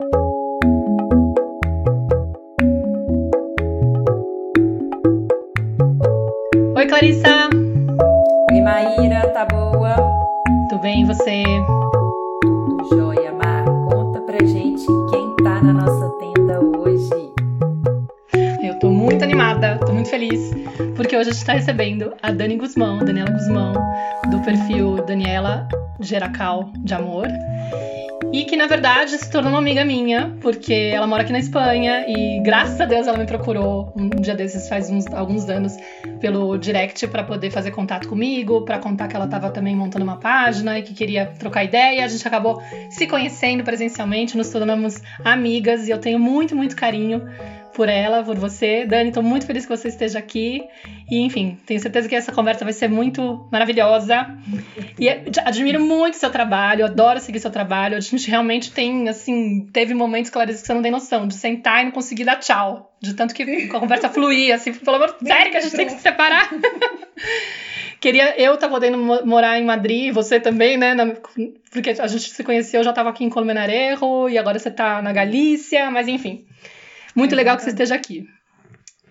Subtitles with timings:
[0.00, 0.06] Oi,
[6.88, 7.48] Clarissa!
[8.50, 9.94] Oi, Maíra, tá boa?
[10.68, 11.44] Tudo bem, e você?
[12.42, 13.64] Tudo jóia, Mar.
[13.88, 17.32] Conta pra gente quem tá na nossa tenda hoje.
[18.64, 20.50] Eu tô muito animada, tô muito feliz,
[20.96, 23.74] porque hoje a gente tá recebendo a Dani Guzmão, Daniela Guzmão,
[24.28, 25.68] do perfil Daniela
[26.00, 27.28] Geracal de Amor
[28.34, 32.04] e que na verdade se tornou uma amiga minha, porque ela mora aqui na Espanha
[32.08, 35.76] e graças a Deus ela me procurou um dia desses faz uns, alguns anos
[36.20, 40.16] pelo direct para poder fazer contato comigo, para contar que ela estava também montando uma
[40.16, 42.04] página e que queria trocar ideia.
[42.04, 47.22] A gente acabou se conhecendo presencialmente, nos tornamos amigas e eu tenho muito, muito carinho
[47.74, 48.86] por ela, por você.
[48.86, 50.62] Dani, estou muito feliz que você esteja aqui.
[51.10, 54.26] E, enfim, tenho certeza que essa conversa vai ser muito maravilhosa.
[54.98, 55.08] E
[55.44, 57.96] admiro muito seu trabalho, adoro seguir seu trabalho.
[57.96, 61.82] A gente realmente tem, assim, teve momentos, Clarice, que você não tem noção, de sentar
[61.82, 62.94] e não conseguir dar tchau.
[63.00, 65.92] De tanto que a conversa fluía, assim, pelo amor sério que a gente tem que
[65.92, 66.48] se separar.
[68.00, 70.92] Queria, eu tá podendo morar em Madrid, você também, né?
[70.92, 71.06] Na,
[71.70, 75.00] porque a gente se conheceu, eu já estava aqui em Colmenarejo, e agora você está
[75.00, 76.44] na Galícia, mas enfim.
[77.14, 78.28] Muito legal que você esteja aqui.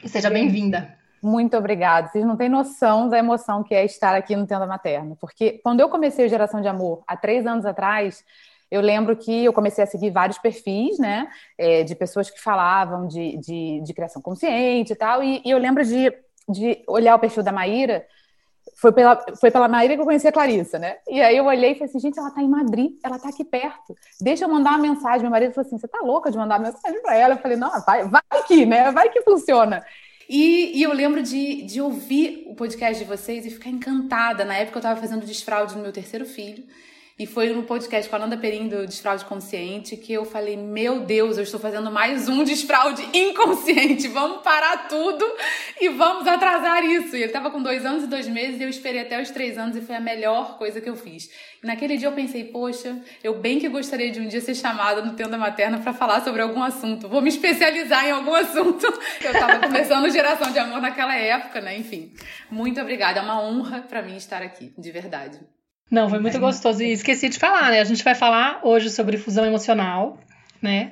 [0.05, 0.97] Seja bem-vinda.
[1.21, 2.09] Muito obrigada.
[2.09, 5.15] Vocês não têm noção da emoção que é estar aqui no Tenda Materna.
[5.21, 8.25] Porque quando eu comecei a Geração de Amor, há três anos atrás,
[8.69, 11.29] eu lembro que eu comecei a seguir vários perfis, né?
[11.57, 15.23] É, de pessoas que falavam de, de, de criação consciente e tal.
[15.23, 16.11] E, e eu lembro de,
[16.49, 18.05] de olhar o perfil da Maíra
[18.75, 20.97] foi pela, foi pela Maíra que eu conheci a Clarissa, né?
[21.07, 23.43] E aí eu olhei e falei assim, gente, ela tá em Madrid, ela tá aqui
[23.43, 23.95] perto.
[24.21, 25.21] Deixa eu mandar uma mensagem.
[25.21, 27.35] Meu marido falou assim, você tá louca de mandar uma mensagem para ela?
[27.35, 28.91] Eu falei, não, vai, vai que, né?
[28.91, 29.83] Vai que funciona.
[30.29, 34.45] E, e, eu lembro de, de ouvir o podcast de vocês e ficar encantada.
[34.45, 36.63] Na época eu estava fazendo desfraude no meu terceiro filho.
[37.17, 41.01] E foi no podcast com a Nanda Perim do Desfraude Consciente que eu falei: Meu
[41.01, 44.07] Deus, eu estou fazendo mais um desfraude inconsciente.
[44.07, 45.23] Vamos parar tudo
[45.79, 47.15] e vamos atrasar isso.
[47.15, 49.59] E ele estava com dois anos e dois meses e eu esperei até os três
[49.59, 51.29] anos e foi a melhor coisa que eu fiz.
[51.63, 55.03] E naquele dia eu pensei: Poxa, eu bem que gostaria de um dia ser chamada
[55.03, 57.07] no Tenda Materna para falar sobre algum assunto.
[57.07, 58.87] Vou me especializar em algum assunto.
[59.23, 61.77] Eu estava começando Geração de Amor naquela época, né?
[61.77, 62.11] Enfim,
[62.49, 63.19] muito obrigada.
[63.19, 65.39] É uma honra para mim estar aqui, de verdade.
[65.89, 66.81] Não, foi muito gostoso.
[66.81, 67.79] E esqueci de falar, né?
[67.79, 70.17] A gente vai falar hoje sobre fusão emocional,
[70.61, 70.89] né?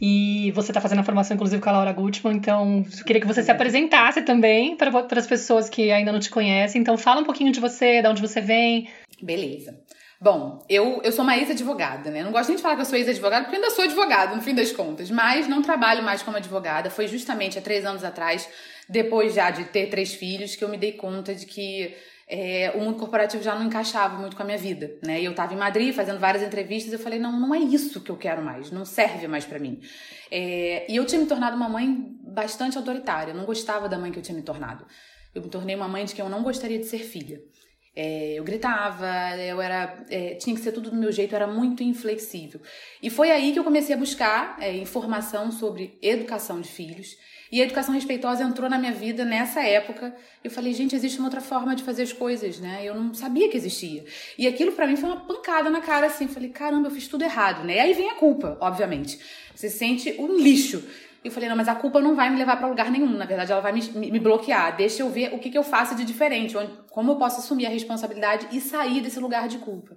[0.00, 3.26] E você está fazendo a formação, inclusive, com a Laura Gutmann, então eu queria que
[3.26, 6.80] você se apresentasse também para as pessoas que ainda não te conhecem.
[6.80, 8.88] Então, fala um pouquinho de você, de onde você vem.
[9.22, 9.78] Beleza.
[10.20, 12.22] Bom, eu, eu sou uma ex-advogada, né?
[12.22, 14.54] Não gosto nem de falar que eu sou ex-advogada, porque ainda sou advogada, no fim
[14.54, 15.10] das contas.
[15.10, 16.88] Mas não trabalho mais como advogada.
[16.88, 18.48] Foi justamente há três anos atrás,
[18.88, 21.94] depois já de ter três filhos, que eu me dei conta de que
[22.28, 25.20] é, o mundo corporativo já não encaixava muito com a minha vida, né?
[25.20, 28.10] E eu estava em Madrid fazendo várias entrevistas eu falei, não, não é isso que
[28.10, 29.80] eu quero mais, não serve mais para mim.
[30.30, 31.86] É, e eu tinha me tornado uma mãe
[32.22, 34.84] bastante autoritária, eu não gostava da mãe que eu tinha me tornado.
[35.32, 37.40] Eu me tornei uma mãe de quem eu não gostaria de ser filha.
[37.96, 39.08] É, eu gritava,
[39.38, 42.60] eu era, é, tinha que ser tudo do meu jeito, eu era muito inflexível.
[43.02, 47.16] E foi aí que eu comecei a buscar é, informação sobre educação de filhos
[47.50, 50.14] e a educação respeitosa entrou na minha vida nessa época.
[50.42, 52.80] Eu falei, gente, existe uma outra forma de fazer as coisas, né?
[52.82, 54.04] Eu não sabia que existia.
[54.36, 56.26] E aquilo para mim foi uma pancada na cara, assim.
[56.26, 57.76] Falei, caramba, eu fiz tudo errado, né?
[57.76, 59.18] E aí vem a culpa, obviamente.
[59.54, 60.82] Você se sente um lixo.
[61.26, 63.10] Eu falei, não, mas a culpa não vai me levar para lugar nenhum.
[63.10, 64.76] Na verdade, ela vai me, me bloquear.
[64.76, 67.66] Deixa eu ver o que, que eu faço de diferente, onde, como eu posso assumir
[67.66, 69.96] a responsabilidade e sair desse lugar de culpa.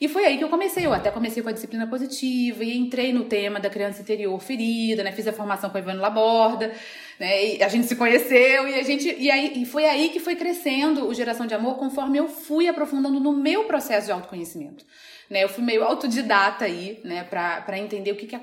[0.00, 0.86] E foi aí que eu comecei.
[0.86, 5.04] Eu até comecei com a disciplina positiva e entrei no tema da criança interior ferida,
[5.04, 5.12] né?
[5.12, 6.72] Fiz a formação com a Ivana Laborda,
[7.18, 7.56] né?
[7.56, 10.36] E a gente se conheceu e a gente e aí e foi aí que foi
[10.36, 14.86] crescendo o Geração de Amor conforme eu fui aprofundando no meu processo de autoconhecimento.
[15.30, 18.40] Né, eu fui meio autodidata aí, né, para entender o que que, o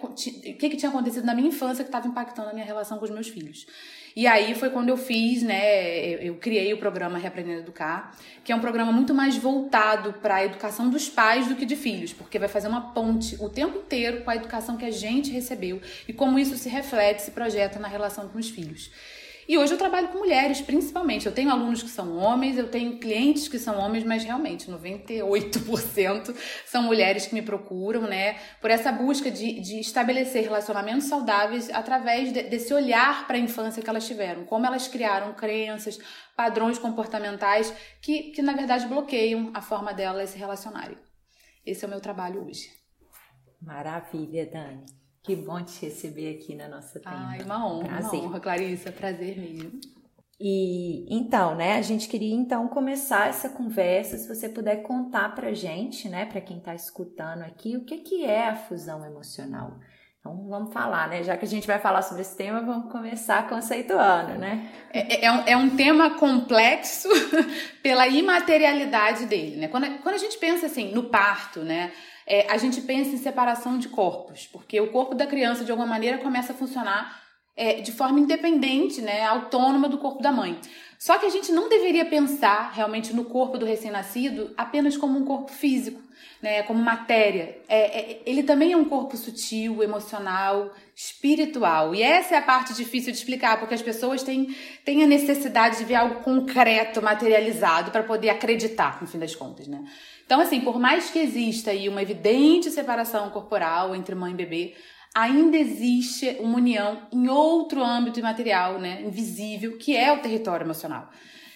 [0.58, 3.12] que que tinha acontecido na minha infância que estava impactando a minha relação com os
[3.12, 3.68] meus filhos.
[4.16, 8.18] E aí foi quando eu fiz, né, eu, eu criei o programa Reaprendendo a Educar,
[8.44, 11.76] que é um programa muito mais voltado para a educação dos pais do que de
[11.76, 15.30] filhos, porque vai fazer uma ponte o tempo inteiro com a educação que a gente
[15.30, 18.90] recebeu e como isso se reflete, se projeta na relação com os filhos.
[19.48, 21.26] E hoje eu trabalho com mulheres, principalmente.
[21.26, 26.36] Eu tenho alunos que são homens, eu tenho clientes que são homens, mas realmente 98%
[26.66, 28.38] são mulheres que me procuram, né?
[28.60, 33.82] Por essa busca de, de estabelecer relacionamentos saudáveis através de, desse olhar para a infância
[33.82, 35.98] que elas tiveram, como elas criaram crenças,
[36.36, 40.98] padrões comportamentais que, que na verdade bloqueiam a forma delas se relacionarem.
[41.66, 42.70] Esse é o meu trabalho hoje.
[43.62, 45.07] Maravilha, Dani.
[45.28, 47.18] Que bom te receber aqui na nossa tenda.
[47.18, 48.20] Ai, uma honra, prazer.
[48.22, 49.78] uma honra, Clarissa, prazer mesmo.
[50.40, 55.52] E então, né, a gente queria então começar essa conversa, se você puder contar pra
[55.52, 59.78] gente, né, para quem está escutando aqui, o que que é a fusão emocional?
[60.22, 61.22] Então vamos falar, né?
[61.24, 64.72] Já que a gente vai falar sobre esse tema, vamos começar conceituando, né?
[64.94, 67.10] É, é, é, um, é um, tema complexo
[67.84, 69.68] pela imaterialidade dele, né?
[69.68, 71.92] Quando, quando a gente pensa assim no parto, né?
[72.28, 75.88] É, a gente pensa em separação de corpos, porque o corpo da criança de alguma
[75.88, 77.24] maneira começa a funcionar
[77.56, 79.24] é, de forma independente, né?
[79.26, 80.60] Autônoma do corpo da mãe.
[81.00, 85.24] Só que a gente não deveria pensar realmente no corpo do recém-nascido apenas como um
[85.24, 86.02] corpo físico
[86.42, 87.58] né, como matéria.
[87.68, 91.96] É, é, ele também é um corpo sutil, emocional, espiritual.
[91.96, 95.78] E essa é a parte difícil de explicar, porque as pessoas têm, têm a necessidade
[95.78, 99.68] de ver algo concreto, materializado, para poder acreditar, no fim das contas.
[99.68, 99.84] Né?
[100.28, 104.76] Então, assim, por mais que exista aí uma evidente separação corporal entre mãe e bebê,
[105.16, 111.10] ainda existe uma união em outro âmbito imaterial, né, invisível, que é o território emocional.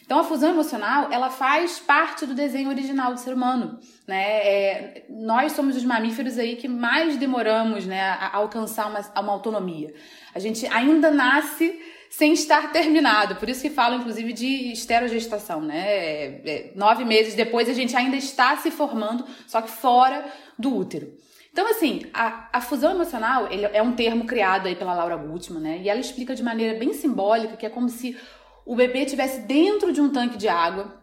[0.05, 3.77] Então a fusão emocional ela faz parte do desenho original do ser humano,
[4.07, 4.23] né?
[4.45, 9.93] É, nós somos os mamíferos aí que mais demoramos, né, a alcançar uma, uma autonomia.
[10.33, 11.77] A gente ainda nasce
[12.11, 16.41] sem estar terminado, por isso que falam inclusive de esterogestação, né?
[16.45, 20.29] É, nove meses depois a gente ainda está se formando, só que fora
[20.59, 21.13] do útero.
[21.53, 25.81] Então, assim, a, a fusão emocional é um termo criado aí pela Laura Gutman, né?
[25.81, 28.17] E ela explica de maneira bem simbólica que é como se
[28.65, 31.01] o bebê estivesse dentro de um tanque de água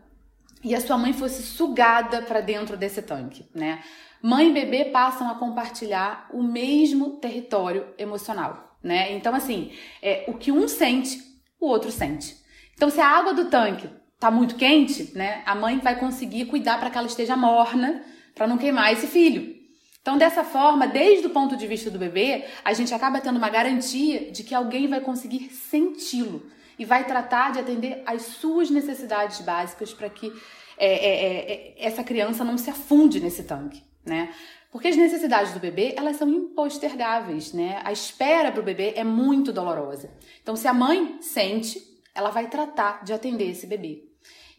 [0.62, 3.82] e a sua mãe fosse sugada para dentro desse tanque, né?
[4.20, 9.12] Mãe e bebê passam a compartilhar o mesmo território emocional, né?
[9.12, 9.72] Então, assim,
[10.02, 11.20] é, o que um sente,
[11.60, 12.36] o outro sente.
[12.74, 13.88] Então, se a água do tanque
[14.18, 15.42] tá muito quente, né?
[15.46, 18.04] A mãe vai conseguir cuidar para que ela esteja morna,
[18.34, 19.56] para não queimar esse filho.
[20.00, 23.48] Então, dessa forma, desde o ponto de vista do bebê, a gente acaba tendo uma
[23.48, 29.40] garantia de que alguém vai conseguir senti-lo e vai tratar de atender às suas necessidades
[29.40, 30.32] básicas para que
[30.78, 34.32] é, é, é, é, essa criança não se afunde nesse tanque, né?
[34.70, 37.80] Porque as necessidades do bebê, elas são impostergáveis, né?
[37.84, 40.10] A espera para o bebê é muito dolorosa.
[40.42, 41.80] Então, se a mãe sente,
[42.14, 44.04] ela vai tratar de atender esse bebê.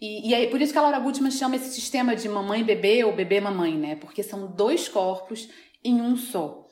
[0.01, 3.13] E, e é por isso que a Laura Gutman chama esse sistema de mamãe-bebê ou
[3.13, 3.95] bebê-mamãe, né?
[3.97, 5.49] Porque são dois corpos
[5.83, 6.69] em um só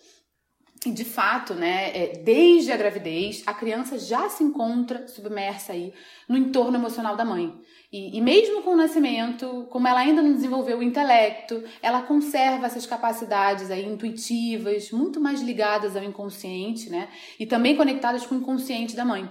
[0.85, 5.93] de fato, né, é, desde a gravidez, a criança já se encontra submersa aí
[6.27, 7.59] no entorno emocional da mãe.
[7.91, 12.65] E, e, mesmo com o nascimento, como ela ainda não desenvolveu o intelecto, ela conserva
[12.65, 17.07] essas capacidades aí intuitivas, muito mais ligadas ao inconsciente, né?
[17.39, 19.29] E também conectadas com o inconsciente da mãe.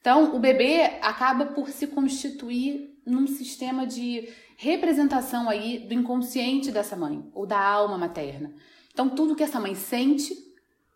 [0.00, 6.96] Então, o bebê acaba por se constituir num sistema de representação aí do inconsciente dessa
[6.96, 8.52] mãe, ou da alma materna.
[8.92, 10.34] Então, tudo que essa mãe sente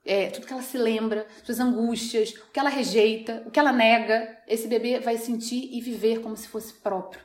[0.09, 3.73] é, tudo que ela se lembra, suas angústias, o que ela rejeita, o que ela
[3.73, 7.21] nega, esse bebê vai sentir e viver como se fosse próprio.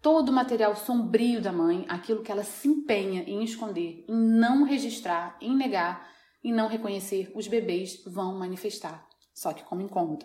[0.00, 4.64] Todo o material sombrio da mãe, aquilo que ela se empenha em esconder, em não
[4.64, 6.10] registrar, em negar,
[6.42, 10.24] em não reconhecer, os bebês vão manifestar, só que como incômodo.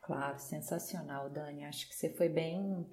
[0.00, 1.66] Claro, sensacional, Dani.
[1.66, 2.86] Acho que você foi bem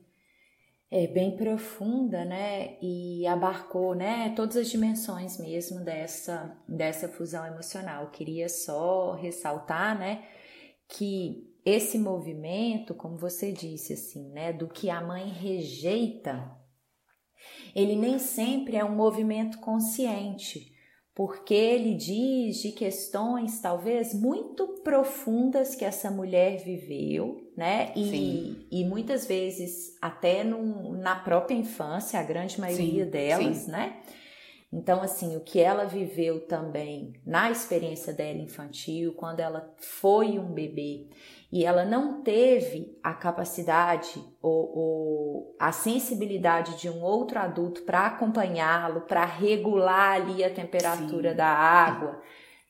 [0.91, 2.77] é, bem profunda, né?
[2.81, 8.11] E abarcou, né, todas as dimensões mesmo dessa, dessa fusão emocional.
[8.11, 10.25] queria só ressaltar, né,
[10.89, 16.51] que esse movimento, como você disse, assim, né, do que a mãe rejeita,
[17.73, 20.71] ele nem sempre é um movimento consciente
[21.13, 27.91] porque ele diz de questões talvez muito profundas que essa mulher viveu, né?
[27.95, 33.71] E, e muitas vezes até no, na própria infância, a grande maioria sim, delas, sim.
[33.71, 34.01] né?
[34.73, 40.53] Então, assim, o que ela viveu também na experiência dela infantil, quando ela foi um
[40.53, 41.07] bebê
[41.51, 48.07] e ela não teve a capacidade ou, ou a sensibilidade de um outro adulto para
[48.07, 51.35] acompanhá-lo, para regular ali a temperatura Sim.
[51.35, 52.21] da água,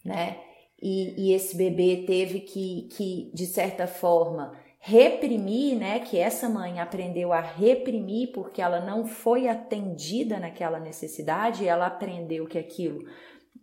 [0.03, 0.38] né?
[0.81, 6.00] E, e, esse bebê teve que, que, de certa forma, reprimir, né?
[6.00, 11.85] Que essa mãe aprendeu a reprimir porque ela não foi atendida naquela necessidade, e ela
[11.85, 13.05] aprendeu que aquilo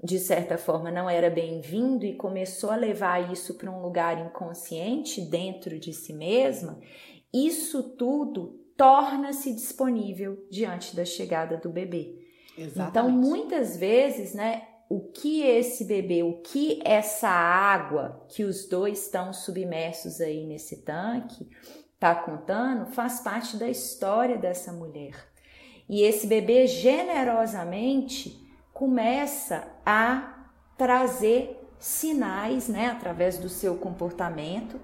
[0.03, 5.21] de certa forma não era bem-vindo e começou a levar isso para um lugar inconsciente
[5.21, 6.79] dentro de si mesma,
[7.33, 12.17] isso tudo torna-se disponível diante da chegada do bebê.
[12.57, 12.91] Exatamente.
[12.91, 19.03] Então, muitas vezes, né, o que esse bebê, o que essa água que os dois
[19.03, 21.49] estão submersos aí nesse tanque
[21.95, 25.15] está contando, faz parte da história dessa mulher.
[25.89, 28.48] E esse bebê generosamente
[28.79, 34.81] começa a trazer sinais, né, através do seu comportamento,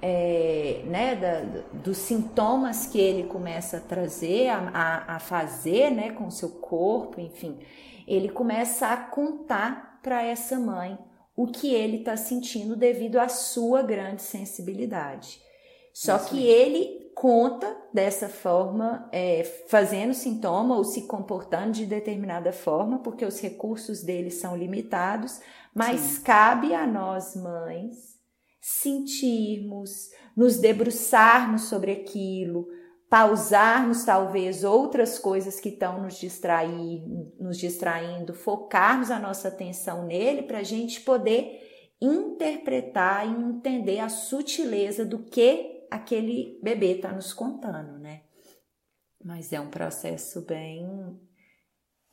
[0.00, 1.40] é, né, da,
[1.72, 7.20] dos sintomas que ele começa a trazer, a, a, fazer, né, com o seu corpo,
[7.20, 7.58] enfim,
[8.06, 10.96] ele começa a contar para essa mãe
[11.36, 15.40] o que ele está sentindo devido à sua grande sensibilidade.
[15.92, 16.48] Só Isso que mesmo.
[16.48, 23.40] ele conta dessa forma, é, fazendo sintoma ou se comportando de determinada forma, porque os
[23.40, 25.40] recursos dele são limitados,
[25.74, 26.22] mas Sim.
[26.22, 27.96] cabe a nós, mães,
[28.60, 32.66] sentirmos, nos debruçarmos sobre aquilo,
[33.10, 37.02] pausarmos talvez outras coisas que estão nos distrair,
[37.38, 41.60] nos distraindo, focarmos a nossa atenção nele para a gente poder
[42.00, 48.22] interpretar e entender a sutileza do que aquele bebê está nos contando, né?
[49.24, 51.20] Mas é um processo bem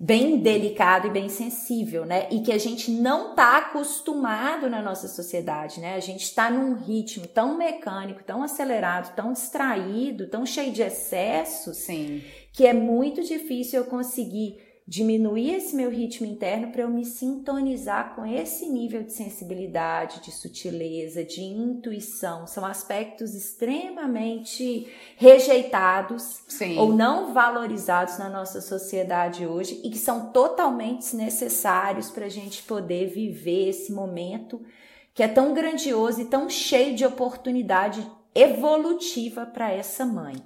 [0.01, 2.29] bem delicado e bem sensível, né?
[2.31, 5.95] E que a gente não tá acostumado na nossa sociedade, né?
[5.95, 11.79] A gente está num ritmo tão mecânico, tão acelerado, tão distraído, tão cheio de excessos,
[11.79, 12.23] Sim.
[12.53, 18.15] que é muito difícil eu conseguir diminuir esse meu ritmo interno para eu me sintonizar
[18.15, 22.47] com esse nível de sensibilidade, de sutileza, de intuição.
[22.47, 26.79] São aspectos extremamente rejeitados Sim.
[26.79, 32.63] ou não valorizados na nossa sociedade hoje e que são totalmente necessários para a gente
[32.63, 34.59] poder viver esse momento
[35.13, 38.03] que é tão grandioso e tão cheio de oportunidade
[38.33, 40.37] evolutiva para essa mãe.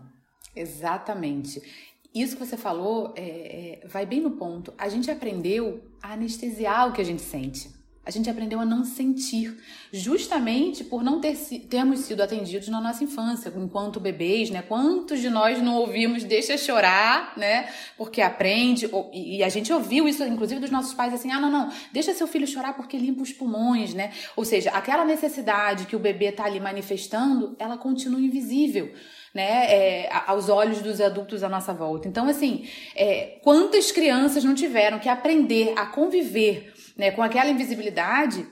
[0.54, 4.74] Exatamente isso que você falou é, é, vai bem no ponto.
[4.78, 7.70] A gente aprendeu a anestesiar o que a gente sente.
[8.06, 9.58] A gente aprendeu a não sentir,
[9.90, 11.38] justamente por não ter,
[11.70, 14.62] termos sido atendidos na nossa infância, enquanto bebês, né?
[14.62, 17.70] Quantos de nós não ouvimos deixa chorar, né?
[17.98, 21.72] Porque aprende, e a gente ouviu isso, inclusive, dos nossos pais, assim, ah, não, não,
[21.94, 24.12] deixa seu filho chorar porque limpa os pulmões, né?
[24.36, 28.92] Ou seja, aquela necessidade que o bebê tá ali manifestando, ela continua invisível
[29.34, 32.08] né, é, aos olhos dos adultos à nossa volta.
[32.08, 38.48] Então, assim, é, quantas crianças não tiveram que aprender a conviver né, com aquela invisibilidade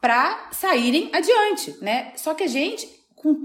[0.00, 2.12] para saírem adiante, né?
[2.16, 2.92] Só que a gente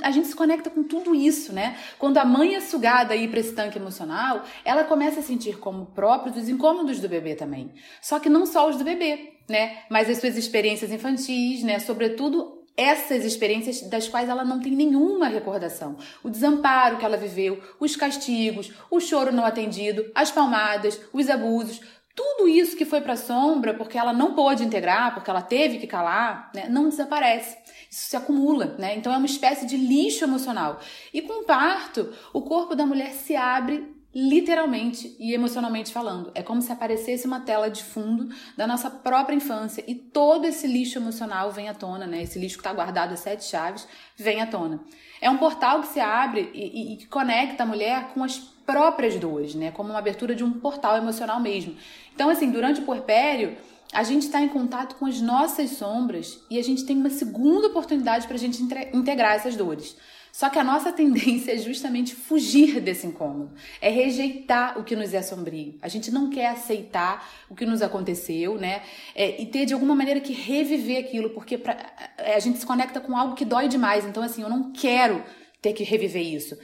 [0.03, 1.77] a gente se conecta com tudo isso, né?
[1.97, 5.85] Quando a mãe é sugada aí para esse tanque emocional, ela começa a sentir como
[5.85, 7.71] próprios os incômodos do bebê também.
[8.01, 9.83] Só que não só os do bebê, né?
[9.89, 11.79] Mas as suas experiências infantis, né?
[11.79, 15.97] Sobretudo essas experiências das quais ela não tem nenhuma recordação.
[16.23, 21.81] O desamparo que ela viveu, os castigos, o choro não atendido, as palmadas, os abusos,
[22.15, 25.77] tudo isso que foi para a sombra porque ela não pôde integrar, porque ela teve
[25.77, 27.57] que calar, né, não desaparece.
[27.89, 28.95] Isso se acumula, né?
[28.95, 30.79] Então é uma espécie de lixo emocional.
[31.13, 36.31] E com o parto, o corpo da mulher se abre literalmente e emocionalmente falando.
[36.33, 40.65] É como se aparecesse uma tela de fundo da nossa própria infância e todo esse
[40.65, 42.23] lixo emocional vem à tona, né?
[42.23, 43.87] Esse lixo que está guardado a sete chaves
[44.17, 44.79] vem à tona.
[45.21, 49.15] É um portal que se abre e, e, e conecta a mulher com as próprias
[49.15, 49.71] dores, né?
[49.71, 51.75] Como uma abertura de um portal emocional mesmo.
[52.13, 53.57] Então, assim, durante o puerpério,
[53.91, 57.67] a gente está em contato com as nossas sombras e a gente tem uma segunda
[57.67, 58.61] oportunidade para a gente
[58.93, 59.95] integrar essas dores.
[60.31, 65.13] Só que a nossa tendência é justamente fugir desse incômodo, é rejeitar o que nos
[65.13, 65.77] é sombrio.
[65.81, 68.81] A gente não quer aceitar o que nos aconteceu, né?
[69.15, 71.75] É, e ter de alguma maneira que reviver aquilo, porque pra,
[72.17, 74.05] é, a gente se conecta com algo que dói demais.
[74.05, 75.23] Então, assim, eu não quero
[75.61, 76.57] ter que reviver isso.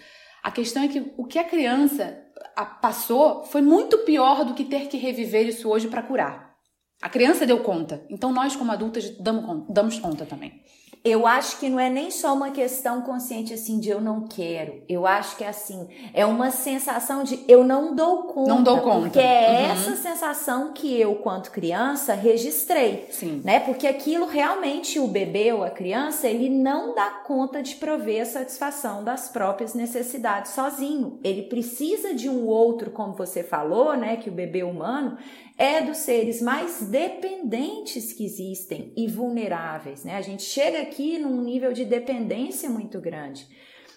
[0.43, 2.21] A questão é que o que a criança
[2.81, 6.55] passou foi muito pior do que ter que reviver isso hoje para curar.
[7.01, 10.63] A criança deu conta, então nós, como adultas, damos, damos conta também
[11.05, 14.81] eu acho que não é nem só uma questão consciente assim de eu não quero.
[14.89, 18.49] Eu acho que é assim, é uma sensação de eu não dou conta.
[18.49, 19.01] Não dou conta.
[19.01, 19.71] Porque é uhum.
[19.71, 23.05] essa sensação que eu, quanto criança, registrei.
[23.11, 23.39] Sim.
[23.43, 23.59] Né?
[23.59, 28.25] Porque aquilo realmente o bebê ou a criança, ele não dá conta de prover a
[28.25, 31.19] satisfação das próprias necessidades sozinho.
[31.23, 34.17] Ele precisa de um outro, como você falou, né?
[34.17, 35.19] Que o bebê humano
[35.57, 40.15] é dos seres mais dependentes que existem e vulneráveis, né?
[40.15, 43.47] A gente chega aqui num nível de dependência muito grande.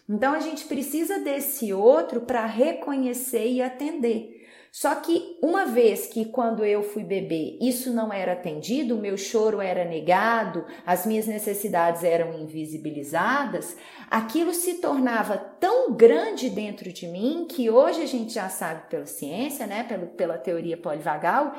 [0.08, 4.37] Então a gente precisa desse outro para reconhecer e atender.
[4.70, 9.16] Só que uma vez que quando eu fui bebê isso não era atendido, o meu
[9.16, 13.76] choro era negado, as minhas necessidades eram invisibilizadas,
[14.10, 19.06] aquilo se tornava tão grande dentro de mim que hoje a gente já sabe pela
[19.06, 21.54] ciência, né, pela, pela teoria polivagal,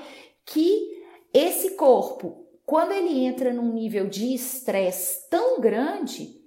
[0.46, 1.00] que
[1.34, 6.39] esse corpo, quando ele entra num nível de estresse tão grande,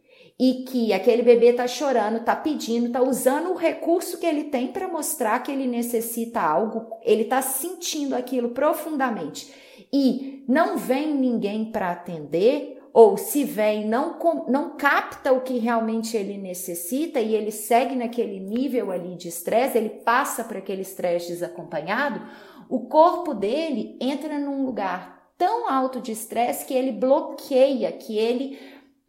[0.43, 4.67] e que aquele bebê está chorando, está pedindo, está usando o recurso que ele tem
[4.67, 9.55] para mostrar que ele necessita algo, ele está sentindo aquilo profundamente.
[9.93, 14.19] E não vem ninguém para atender, ou se vem, não,
[14.49, 19.79] não capta o que realmente ele necessita e ele segue naquele nível ali de estresse,
[19.79, 22.21] ele passa para aquele estresse desacompanhado,
[22.69, 28.59] o corpo dele entra num lugar tão alto de estresse que ele bloqueia, que ele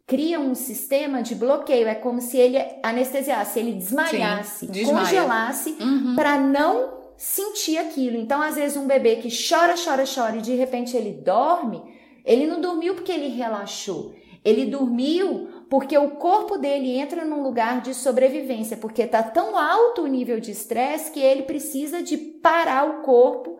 [0.06, 1.88] cria um sistema de bloqueio.
[1.88, 6.14] É como se ele anestesiasse, ele desmaiasse, Sim, congelasse uhum.
[6.14, 8.16] para não sentir aquilo.
[8.16, 11.82] Então, às vezes, um bebê que chora, chora, chora e de repente ele dorme,
[12.24, 14.14] ele não dormiu porque ele relaxou.
[14.44, 20.02] Ele dormiu porque o corpo dele entra num lugar de sobrevivência, porque está tão alto
[20.02, 23.58] o nível de estresse que ele precisa de parar o corpo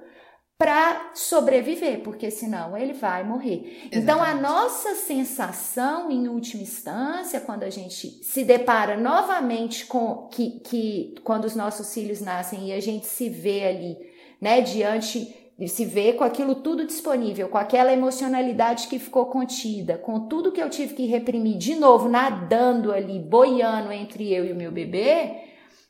[0.57, 3.89] para sobreviver, porque senão ele vai morrer.
[3.91, 3.99] Exatamente.
[3.99, 10.61] Então a nossa sensação em última instância, quando a gente se depara novamente com que,
[10.61, 13.99] que quando os nossos filhos nascem e a gente se vê ali,
[14.41, 15.35] né, diante
[15.69, 20.61] se vê com aquilo tudo disponível, com aquela emocionalidade que ficou contida, com tudo que
[20.61, 25.45] eu tive que reprimir, de novo, nadando ali, boiando entre eu e o meu bebê,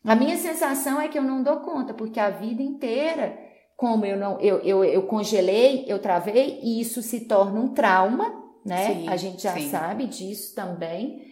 [0.05, 3.39] a minha sensação é que eu não dou conta, porque a vida inteira,
[3.77, 8.43] como eu não, eu, eu, eu congelei, eu travei, e isso se torna um trauma,
[8.65, 8.95] né?
[8.95, 9.69] Sim, a gente já sim.
[9.69, 11.23] sabe disso também.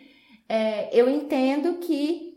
[0.48, 2.31] É, eu entendo que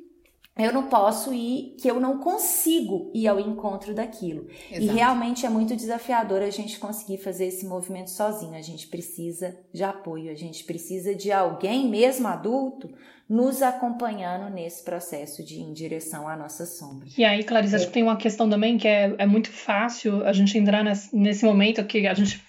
[0.58, 4.48] eu não posso ir, que eu não consigo ir ao encontro daquilo.
[4.72, 4.82] Exato.
[4.82, 8.56] E realmente é muito desafiador a gente conseguir fazer esse movimento sozinho.
[8.56, 12.90] A gente precisa de apoio, a gente precisa de alguém, mesmo adulto,
[13.28, 17.10] nos acompanhando nesse processo de ir em direção à nossa sombra.
[17.18, 17.78] E aí, Clarice, é.
[17.78, 21.14] acho que tem uma questão também que é, é muito fácil a gente entrar nesse,
[21.14, 22.45] nesse momento que a gente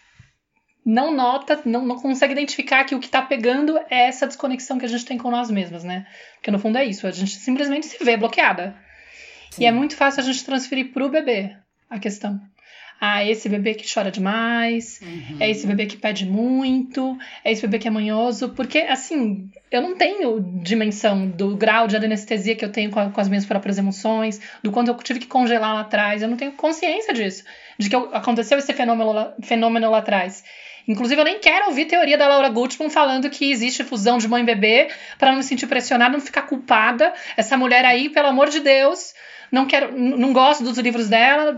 [0.86, 4.84] não nota, não, não consegue identificar que o que está pegando é essa desconexão que
[4.84, 6.06] a gente tem com nós mesmas, né?
[6.36, 8.76] Porque no fundo é isso, a gente simplesmente se vê bloqueada.
[9.50, 9.64] Sim.
[9.64, 11.56] E é muito fácil a gente transferir para o bebê
[11.90, 12.40] a questão.
[13.00, 15.36] Ah, esse bebê que chora demais, uhum.
[15.38, 19.82] é esse bebê que pede muito, é esse bebê que é manhoso, porque assim, eu
[19.82, 23.44] não tenho dimensão do grau de anestesia que eu tenho com, a, com as minhas
[23.44, 27.44] próprias emoções, do quanto eu tive que congelar lá atrás, eu não tenho consciência disso,
[27.76, 30.42] de que aconteceu esse fenômeno lá, fenômeno lá atrás.
[30.88, 34.42] Inclusive, eu nem quero ouvir teoria da Laura Gutman falando que existe fusão de mãe
[34.42, 37.12] e bebê para não me sentir pressionada, não ficar culpada.
[37.36, 39.12] Essa mulher aí, pelo amor de Deus,
[39.50, 41.56] não quero, não gosto dos livros dela.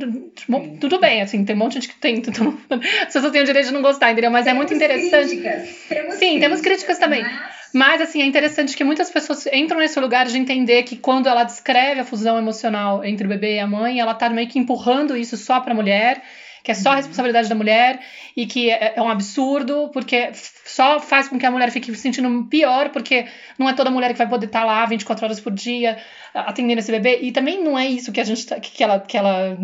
[0.81, 2.23] Tudo bem, assim, tem um monte de que tem.
[2.29, 2.59] Então,
[3.03, 4.31] as pessoas têm o direito de não gostar, entendeu?
[4.31, 5.37] Mas temos é muito interessante.
[5.37, 5.87] Críticas.
[5.89, 6.41] Temos Sim, críticas.
[6.41, 7.23] temos críticas também.
[7.23, 7.59] Mas...
[7.73, 11.45] Mas, assim, é interessante que muitas pessoas entram nesse lugar de entender que quando ela
[11.45, 15.17] descreve a fusão emocional entre o bebê e a mãe, ela tá meio que empurrando
[15.17, 16.23] isso só pra mulher
[16.69, 17.99] que é só responsabilidade da mulher
[18.37, 22.03] e que é, é, um absurdo, porque só faz com que a mulher fique se
[22.03, 23.25] sentindo pior, porque
[23.59, 25.97] não é toda mulher que vai poder estar tá lá 24 horas por dia
[26.35, 27.21] atendendo esse bebê.
[27.23, 29.57] E também não é isso que a gente tá, que ela, que ela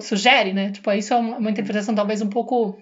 [0.00, 0.70] sugere, né?
[0.70, 2.78] Tipo, isso é uma interpretação talvez um pouco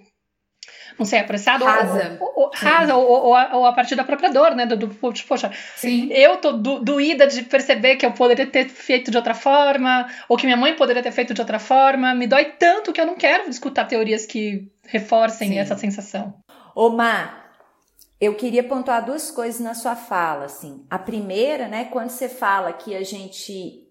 [0.97, 4.31] não sei, apressado rasa, ou, ou, rasa ou, ou, a, ou, a, partir da própria
[4.31, 4.65] dor, né?
[4.65, 6.11] Do, do poxa, Sim.
[6.11, 10.37] eu tô do, doída de perceber que eu poderia ter feito de outra forma, ou
[10.37, 12.13] que minha mãe poderia ter feito de outra forma.
[12.13, 15.59] Me dói tanto que eu não quero escutar teorias que reforcem Sim.
[15.59, 16.33] essa sensação.
[16.73, 17.45] Ô, Má,
[18.19, 20.85] eu queria pontuar duas coisas na sua fala, assim.
[20.89, 23.84] A primeira, né, quando você fala que a gente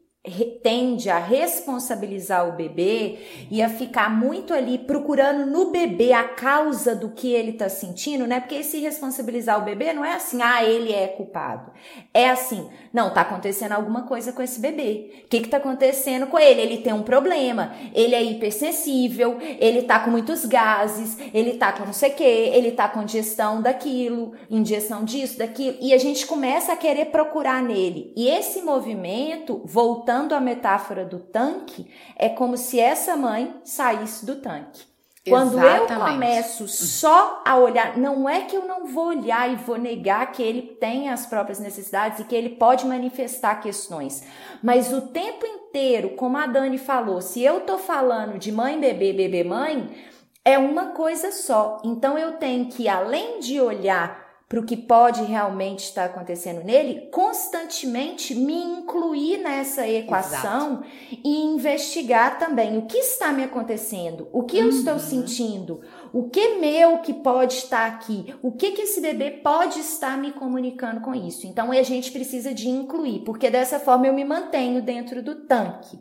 [0.63, 3.19] tende a responsabilizar o bebê
[3.51, 8.27] e a ficar muito ali procurando no bebê a causa do que ele tá sentindo,
[8.27, 8.41] né?
[8.41, 11.71] Porque se responsabilizar o bebê não é assim, ah, ele é culpado.
[12.15, 15.25] É assim, não, tá acontecendo alguma coisa com esse bebê.
[15.27, 16.63] O que que tá acontecendo com ele?
[16.63, 17.75] Ele tem um problema.
[17.95, 22.25] Ele é hipersensível, ele tá com muitos gases, ele tá com não sei o que,
[22.25, 25.77] ele tá com ingestão daquilo, ingestão disso, daquilo.
[25.83, 28.11] E a gente começa a querer procurar nele.
[28.17, 34.25] E esse movimento, voltando voltando à metáfora do tanque, é como se essa mãe saísse
[34.25, 34.85] do tanque.
[35.27, 35.93] Quando Exatamente.
[35.93, 40.31] eu começo só a olhar, não é que eu não vou olhar e vou negar
[40.33, 44.23] que ele tem as próprias necessidades e que ele pode manifestar questões,
[44.63, 49.15] mas o tempo inteiro, como a Dani falou, se eu tô falando de mãe, bebê,
[49.15, 49.97] bebê, mãe,
[50.45, 51.81] é uma coisa só.
[51.83, 57.09] Então eu tenho que, além de olhar para o que pode realmente estar acontecendo nele,
[57.11, 61.19] constantemente me incluir nessa equação Exato.
[61.25, 64.65] e investigar também o que está me acontecendo, o que uhum.
[64.65, 65.81] eu estou sentindo,
[66.13, 70.31] o que meu que pode estar aqui, o que, que esse bebê pode estar me
[70.31, 71.47] comunicando com isso.
[71.47, 75.99] Então a gente precisa de incluir, porque dessa forma eu me mantenho dentro do tanque.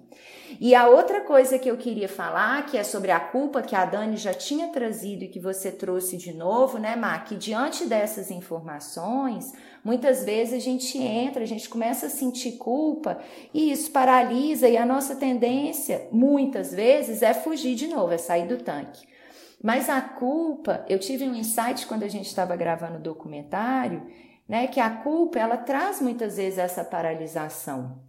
[0.60, 3.86] E a outra coisa que eu queria falar, que é sobre a culpa que a
[3.86, 7.24] Dani já tinha trazido e que você trouxe de novo, né, Mar?
[7.26, 9.52] Que diante dessas informações,
[9.84, 13.20] muitas vezes a gente entra, a gente começa a sentir culpa
[13.54, 18.48] e isso paralisa e a nossa tendência, muitas vezes, é fugir de novo, é sair
[18.48, 19.08] do tanque.
[19.62, 24.06] Mas a culpa, eu tive um insight quando a gente estava gravando o documentário,
[24.48, 28.04] né, que a culpa ela traz muitas vezes essa paralisação.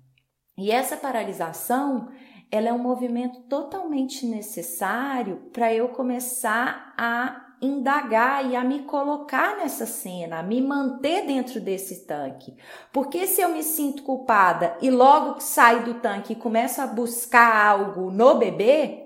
[0.56, 2.08] E essa paralisação,
[2.50, 9.56] ela é um movimento totalmente necessário para eu começar a indagar e a me colocar
[9.56, 12.54] nessa cena, a me manter dentro desse tanque.
[12.92, 17.66] Porque se eu me sinto culpada e logo saio do tanque e começo a buscar
[17.66, 19.04] algo no bebê,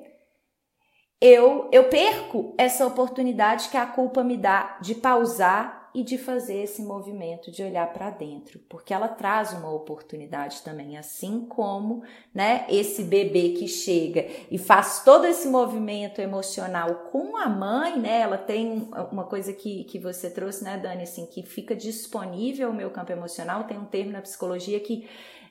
[1.20, 6.62] eu, eu perco essa oportunidade que a culpa me dá de pausar e de fazer
[6.62, 12.03] esse movimento de olhar para dentro, porque ela traz uma oportunidade também, assim como,
[12.35, 18.20] né, esse bebê que chega e faz todo esse movimento emocional com a mãe, né,
[18.20, 22.74] ela tem uma coisa que, que você trouxe, né, Dani, assim, que fica disponível o
[22.74, 25.09] meu campo emocional, tem um termo na psicologia que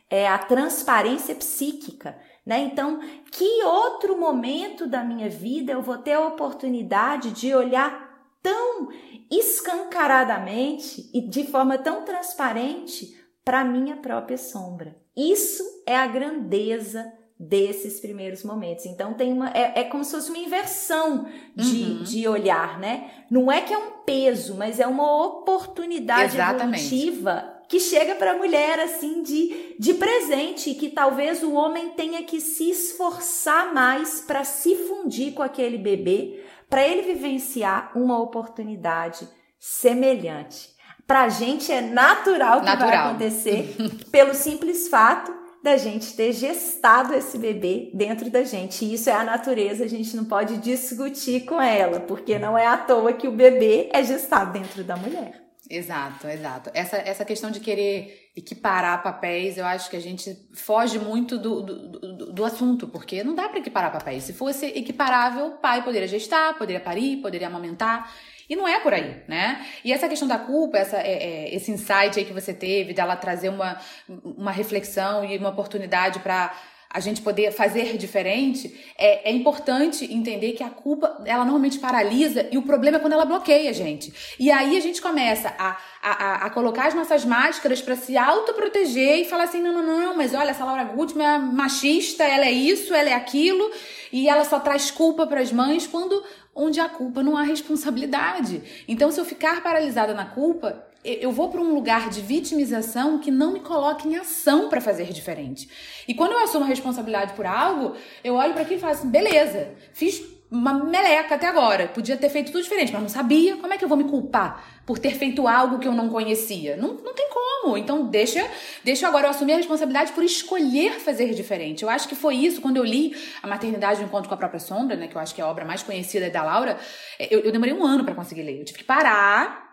[0.10, 2.60] é a transparência psíquica, né?
[2.60, 8.07] Então, que outro momento da minha vida eu vou ter a oportunidade de olhar
[8.42, 8.90] tão
[9.30, 14.96] escancaradamente e de forma tão transparente para a minha própria sombra.
[15.16, 18.86] Isso é a grandeza desses primeiros momentos.
[18.86, 22.04] Então tem uma é, é como se fosse uma inversão de, uhum.
[22.04, 23.12] de olhar, né?
[23.30, 26.84] Não é que é um peso, mas é uma oportunidade Exatamente.
[26.84, 32.24] evolutiva que chega para a mulher assim de, de presente, que talvez o homem tenha
[32.24, 39.28] que se esforçar mais para se fundir com aquele bebê, para ele vivenciar uma oportunidade
[39.60, 40.70] semelhante.
[41.06, 42.90] Para a gente é natural que natural.
[42.90, 43.76] vai acontecer
[44.12, 48.86] pelo simples fato da gente ter gestado esse bebê dentro da gente.
[48.86, 52.66] E isso é a natureza, a gente não pode discutir com ela, porque não é
[52.66, 55.42] à toa que o bebê é gestado dentro da mulher.
[55.70, 56.72] Exato, exato.
[56.74, 61.62] Essa, essa questão de querer equiparar papéis, eu acho que a gente foge muito do,
[61.62, 64.24] do, do, do assunto, porque não dá para equiparar papéis.
[64.24, 68.12] Se fosse equiparável, o pai poderia gestar, poderia parir, poderia amamentar.
[68.50, 69.66] E não é por aí, né?
[69.84, 73.16] E essa questão da culpa, essa, é, é, esse insight aí que você teve, dela
[73.16, 73.78] trazer uma,
[74.24, 76.56] uma reflexão e uma oportunidade para
[76.98, 82.48] a gente poder fazer diferente, é, é, importante entender que a culpa, ela normalmente paralisa
[82.52, 84.12] e o problema é quando ela bloqueia a gente.
[84.40, 89.20] E aí a gente começa a, a, a colocar as nossas máscaras para se autoproteger
[89.20, 92.52] e falar assim: não, não, não, mas olha, essa Laura Goodman é machista, ela é
[92.52, 93.72] isso, ela é aquilo,
[94.12, 96.24] e ela só traz culpa para as mães quando
[96.56, 98.64] onde a culpa não há responsabilidade.
[98.88, 103.32] Então, se eu ficar paralisada na culpa, eu vou para um lugar de vitimização que
[103.32, 105.70] não me coloca em ação para fazer diferente.
[106.08, 109.10] E quando eu assumo a responsabilidade por algo, eu olho para aquilo e falo assim:
[109.10, 113.58] beleza, fiz uma meleca até agora, podia ter feito tudo diferente, mas não sabia.
[113.58, 116.78] Como é que eu vou me culpar por ter feito algo que eu não conhecia?
[116.78, 117.78] Não, não tem como.
[117.78, 118.50] Então, deixa,
[118.84, 121.84] deixa agora eu assumir a responsabilidade por escolher fazer diferente.
[121.84, 124.60] Eu acho que foi isso quando eu li A Maternidade do Encontro com a Própria
[124.60, 126.78] Sombra, né, que eu acho que é a obra mais conhecida da Laura.
[127.20, 128.60] Eu, eu demorei um ano para conseguir ler.
[128.60, 129.67] Eu tive que parar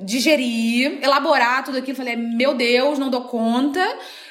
[0.00, 1.96] digerir, elaborar tudo aquilo.
[1.96, 3.84] Falei, meu Deus, não dou conta.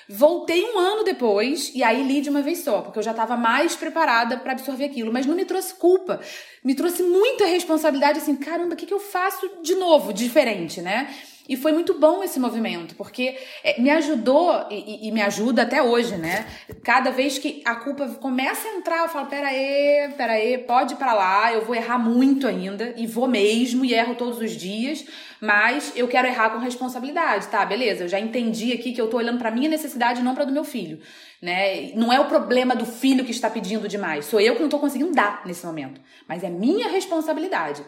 [0.08, 3.38] Voltei um ano depois e aí li de uma vez só, porque eu já estava
[3.38, 5.14] mais preparada para absorver aquilo.
[5.14, 6.20] Mas não me trouxe culpa,
[6.64, 8.20] me trouxe muita responsabilidade.
[8.20, 11.14] Assim, caramba, o que, que eu faço de novo, diferente, né?
[11.48, 15.84] E foi muito bom esse movimento, porque é, me ajudou e, e, me ajuda até
[15.84, 16.48] hoje, né?
[16.84, 21.14] Cada vez que a culpa começa a entrar, eu falo: peraí, peraí, pode ir pra
[21.14, 25.06] lá, eu vou errar muito ainda, e vou mesmo, e erro todos os dias,
[25.42, 27.66] mas eu quero errar com responsabilidade, tá?
[27.66, 30.46] Beleza, eu já entendi aqui que eu tô olhando pra minha necessidade e não pra
[30.46, 31.02] do meu filho,
[31.42, 31.92] né?
[31.94, 34.80] Não é o problema do filho que está pedindo demais, sou eu que não tô
[34.80, 37.84] conseguindo dar nesse momento, mas é minha responsabilidade.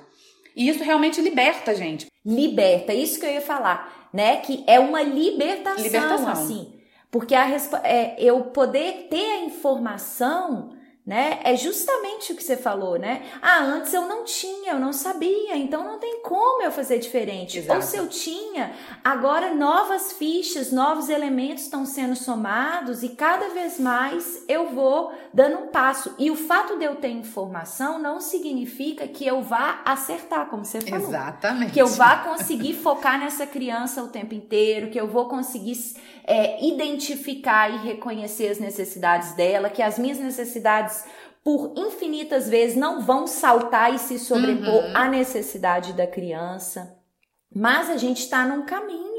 [0.56, 2.08] E isso realmente liberta a gente.
[2.26, 4.38] Liberta, isso que eu ia falar, né?
[4.38, 6.30] Que é uma libertação, libertação.
[6.30, 6.74] assim.
[7.12, 7.48] Porque a,
[7.84, 10.75] é, eu poder ter a informação
[11.06, 11.40] né?
[11.44, 13.22] É justamente o que você falou, né?
[13.40, 17.60] Ah, antes eu não tinha, eu não sabia, então não tem como eu fazer diferente.
[17.60, 17.76] Exato.
[17.76, 18.72] Ou se eu tinha,
[19.04, 25.66] agora novas fichas, novos elementos estão sendo somados e cada vez mais eu vou dando
[25.66, 26.16] um passo.
[26.18, 30.82] E o fato de eu ter informação não significa que eu vá acertar, como você
[30.82, 31.08] falou.
[31.08, 31.72] Exatamente.
[31.72, 35.76] Que eu vá conseguir focar nessa criança o tempo inteiro, que eu vou conseguir
[36.24, 40.95] é, identificar e reconhecer as necessidades dela, que as minhas necessidades
[41.44, 44.98] por infinitas vezes não vão saltar e se sobrepor uhum.
[44.98, 46.98] à necessidade da criança.
[47.54, 49.15] Mas a gente está num caminho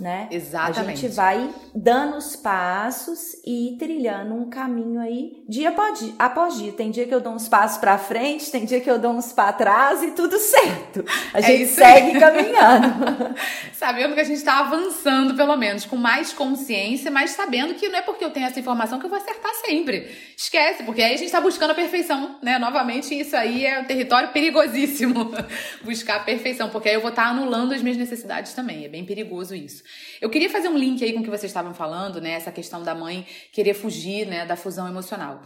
[0.00, 0.28] né?
[0.30, 0.80] Exatamente.
[0.80, 6.58] A gente vai dando os passos e trilhando um caminho aí dia após dia, após
[6.58, 6.72] dia.
[6.72, 9.32] Tem dia que eu dou uns passos para frente, tem dia que eu dou uns
[9.32, 11.04] para trás e tudo certo.
[11.34, 13.34] A é gente segue caminhando.
[13.72, 17.98] sabendo que a gente está avançando, pelo menos, com mais consciência, mas sabendo que não
[17.98, 20.10] é porque eu tenho essa informação que eu vou acertar sempre.
[20.36, 22.58] Esquece, porque aí a gente está buscando a perfeição, né?
[22.58, 25.32] Novamente, isso aí é um território perigosíssimo.
[25.84, 28.84] Buscar a perfeição, porque aí eu vou estar tá anulando as minhas necessidades também.
[28.84, 29.82] É bem perigoso isso.
[30.20, 32.32] Eu queria fazer um link aí com o que vocês estavam falando, né?
[32.32, 34.44] Essa questão da mãe querer fugir, né?
[34.44, 35.42] Da fusão emocional.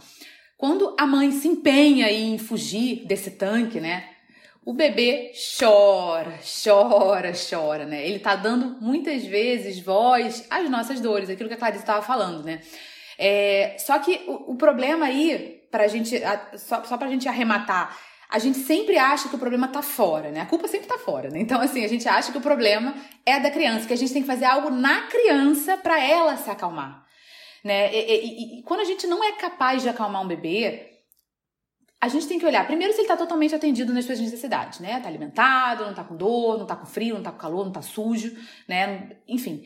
[0.57, 4.09] Quando a mãe se empenha em fugir desse tanque, né?
[4.65, 8.05] o bebê chora, chora, chora, né?
[8.05, 12.43] Ele tá dando muitas vezes voz às nossas dores, aquilo que a Clarice estava falando,
[12.43, 12.61] né?
[13.17, 16.19] É, só que o, o, problema aí, pra gente,
[16.57, 17.95] só, só pra gente arrematar,
[18.29, 20.41] a gente sempre acha que o problema tá fora, né?
[20.41, 21.39] A culpa sempre tá fora, né?
[21.39, 24.21] Então, assim, a gente acha que o problema é da criança, que a gente tem
[24.21, 27.05] que fazer algo na criança para ela se acalmar,
[27.63, 27.93] né?
[27.93, 30.91] E, e, e, quando a gente não é capaz de acalmar um bebê,
[32.01, 34.99] a gente tem que olhar primeiro se ele está totalmente atendido nas suas necessidades, né?
[34.99, 37.71] Tá alimentado, não tá com dor, não tá com frio, não tá com calor, não
[37.71, 38.35] tá sujo,
[38.67, 39.17] né?
[39.27, 39.63] Enfim.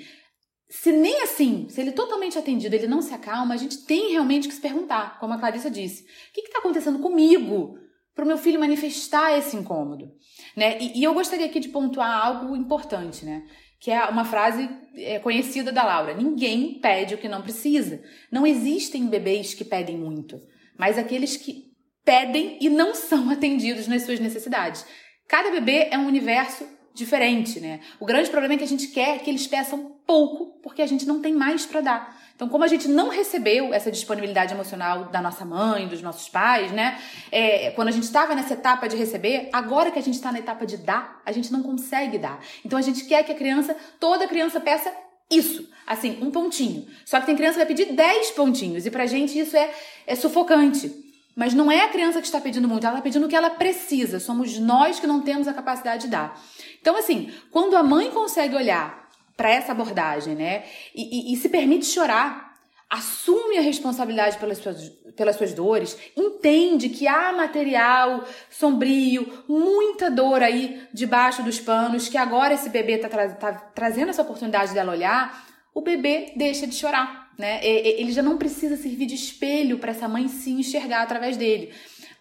[0.69, 4.47] Se nem assim, se ele totalmente atendido, ele não se acalma, a gente tem realmente
[4.47, 7.79] que se perguntar, como a Clarissa disse, o que está acontecendo comigo
[8.15, 10.11] para o meu filho manifestar esse incômodo,
[10.55, 10.77] né?
[10.79, 13.43] E, e, eu gostaria aqui de pontuar algo importante, né?
[13.79, 18.03] Que é uma frase é, conhecida da Laura: ninguém pede o que não precisa.
[18.31, 20.39] Não existem bebês que pedem muito,
[20.77, 21.69] mas aqueles que
[22.03, 24.85] pedem e não são atendidos nas suas necessidades.
[25.27, 27.79] Cada bebê é um universo diferente, né?
[27.99, 31.05] O grande problema é que a gente quer que eles peçam pouco porque a gente
[31.05, 32.18] não tem mais para dar.
[32.39, 36.71] Então, como a gente não recebeu essa disponibilidade emocional da nossa mãe, dos nossos pais,
[36.71, 36.97] né?
[37.29, 40.39] É, quando a gente estava nessa etapa de receber, agora que a gente está na
[40.39, 42.39] etapa de dar, a gente não consegue dar.
[42.63, 44.89] Então, a gente quer que a criança, toda criança peça
[45.29, 46.87] isso, assim, um pontinho.
[47.03, 49.69] Só que tem criança que vai pedir 10 pontinhos e pra gente isso é,
[50.07, 50.95] é sufocante.
[51.35, 53.49] Mas não é a criança que está pedindo muito, ela está pedindo o que ela
[53.49, 54.17] precisa.
[54.17, 56.41] Somos nós que não temos a capacidade de dar.
[56.79, 59.08] Então, assim, quando a mãe consegue olhar
[59.39, 64.89] para essa abordagem, né, e, e, e, se permite chorar, assume a responsabilidade pelas suas,
[65.15, 72.17] pelas suas dores, entende que há material sombrio, muita dor aí debaixo dos panos, que
[72.17, 76.75] agora esse bebê está tra tá trazendo essa oportunidade dela olhar, o bebê deixa de
[76.75, 77.65] chorar né?
[77.65, 81.71] Ele já não precisa servir de espelho para essa mãe se enxergar através dele.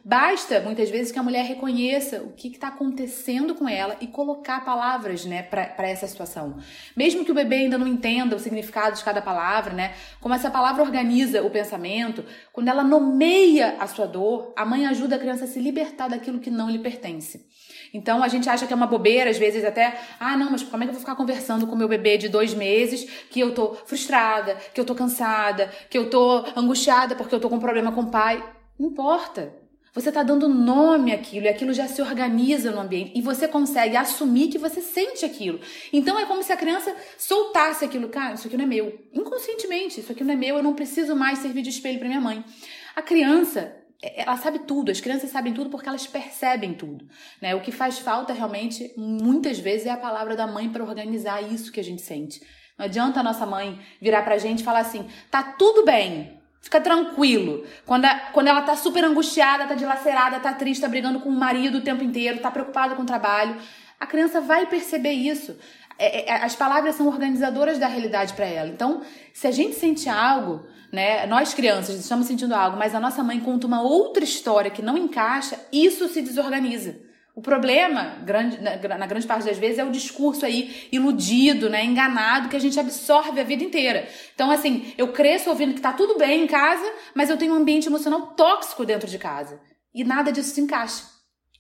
[0.09, 4.65] Basta, muitas vezes, que a mulher reconheça o que está acontecendo com ela e colocar
[4.65, 6.57] palavras né, para essa situação.
[6.97, 10.51] Mesmo que o bebê ainda não entenda o significado de cada palavra, né, como essa
[10.51, 15.45] palavra organiza o pensamento, quando ela nomeia a sua dor, a mãe ajuda a criança
[15.45, 17.47] a se libertar daquilo que não lhe pertence.
[17.93, 20.85] Então a gente acha que é uma bobeira, às vezes até, ah, não, mas como
[20.85, 23.75] é que eu vou ficar conversando com meu bebê de dois meses que eu tô
[23.75, 27.93] frustrada, que eu tô cansada, que eu tô angustiada porque eu tô com um problema
[27.93, 28.43] com o pai?
[28.79, 29.68] Não importa.
[29.95, 33.97] Você está dando nome àquilo e aquilo já se organiza no ambiente e você consegue
[33.97, 35.61] assumir que você sente aquilo.
[35.93, 38.99] Então é como se a criança soltasse aquilo, cara, isso aqui não é meu.
[39.13, 42.21] Inconscientemente, isso aqui não é meu, eu não preciso mais servir de espelho para minha
[42.21, 42.45] mãe.
[42.95, 47.09] A criança, é, ela sabe tudo, as crianças sabem tudo porque elas percebem tudo.
[47.41, 47.55] Né?
[47.55, 51.73] O que faz falta realmente, muitas vezes, é a palavra da mãe para organizar isso
[51.73, 52.41] que a gente sente.
[52.79, 56.81] Não adianta a nossa mãe virar pra gente e falar assim: tá tudo bem, fica
[56.81, 57.65] tranquilo.
[57.85, 61.33] Quando, a, quando ela tá super angustiada, tá dilacerada, tá triste, tá brigando com o
[61.33, 63.57] marido o tempo inteiro, tá preocupada com o trabalho,
[63.99, 65.57] a criança vai perceber isso.
[65.99, 68.69] É, é, as palavras são organizadoras da realidade para ela.
[68.69, 71.27] Então, se a gente sente algo, né?
[71.27, 74.97] Nós crianças estamos sentindo algo, mas a nossa mãe conta uma outra história que não
[74.97, 77.08] encaixa, isso se desorganiza.
[77.39, 81.85] O problema, grande, na, na, grande parte das vezes, é o discurso aí iludido, né,
[81.85, 84.09] enganado, que a gente absorve a vida inteira.
[84.35, 87.57] Então, assim, eu cresço ouvindo que tá tudo bem em casa, mas eu tenho um
[87.59, 89.61] ambiente emocional tóxico dentro de casa.
[89.95, 91.05] E nada disso se encaixa.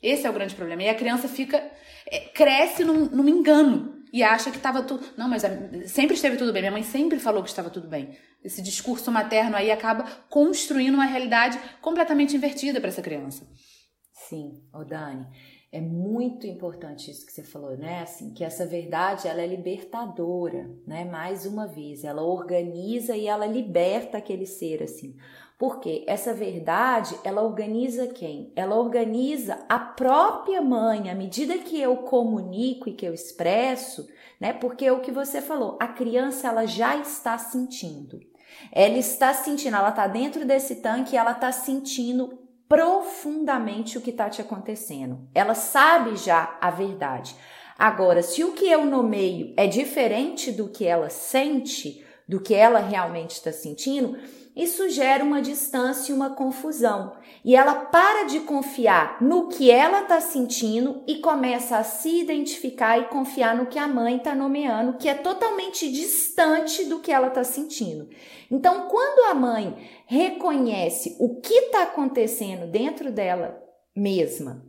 [0.02, 0.82] Esse é o grande problema.
[0.82, 1.62] E a criança fica,
[2.10, 5.06] é, cresce num, num engano e acha que estava tudo.
[5.16, 5.44] Não, mas
[5.86, 6.60] sempre esteve tudo bem.
[6.60, 8.18] Minha mãe sempre falou que estava tudo bem.
[8.42, 13.46] Esse discurso materno aí acaba construindo uma realidade completamente invertida para essa criança.
[14.28, 15.24] Sim, ô Dani,
[15.70, 18.00] é muito importante isso que você falou, né?
[18.00, 21.04] Assim, que essa verdade ela é libertadora, né?
[21.04, 25.14] Mais uma vez, ela organiza e ela liberta aquele ser assim.
[25.58, 28.50] Porque essa verdade, ela organiza quem?
[28.56, 34.08] Ela organiza a própria mãe, à medida que eu comunico e que eu expresso,
[34.40, 34.54] né?
[34.54, 38.20] Porque é o que você falou, a criança ela já está sentindo.
[38.72, 44.28] Ela está sentindo, ela está dentro desse tanque ela está sentindo profundamente o que está
[44.28, 45.26] te acontecendo.
[45.34, 47.34] Ela sabe já a verdade.
[47.78, 52.80] Agora, se o que eu nomeio é diferente do que ela sente, do que ela
[52.80, 54.18] realmente está sentindo,
[54.58, 57.12] isso gera uma distância e uma confusão.
[57.44, 62.98] E ela para de confiar no que ela está sentindo e começa a se identificar
[62.98, 67.28] e confiar no que a mãe está nomeando, que é totalmente distante do que ela
[67.28, 68.08] está sentindo.
[68.50, 73.62] Então, quando a mãe reconhece o que está acontecendo dentro dela
[73.94, 74.66] mesma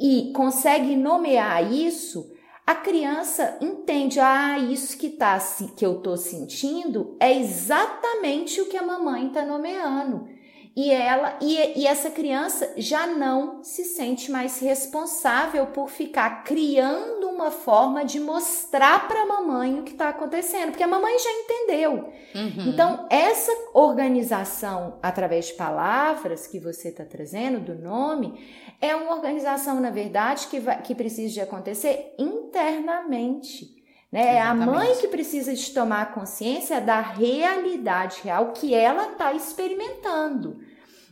[0.00, 2.34] e consegue nomear isso,
[2.66, 5.38] a criança entende, ah, isso que, tá,
[5.76, 10.28] que eu tô sentindo é exatamente o que a mamãe tá nomeando.
[10.74, 17.28] e ela e, e essa criança já não se sente mais responsável por ficar criando
[17.28, 21.30] uma forma de mostrar para a mamãe o que está acontecendo, porque a mamãe já
[21.30, 22.12] entendeu.
[22.34, 22.68] Uhum.
[22.68, 28.34] Então, essa organização através de palavras que você está trazendo, do nome,
[28.80, 33.74] é uma organização, na verdade, que, vai, que precisa de acontecer internamente.
[34.10, 34.36] Né?
[34.36, 40.60] É a mãe que precisa de tomar consciência da realidade real que ela está experimentando.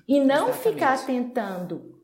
[0.07, 0.63] E não Exatamente.
[0.63, 1.95] ficar tentando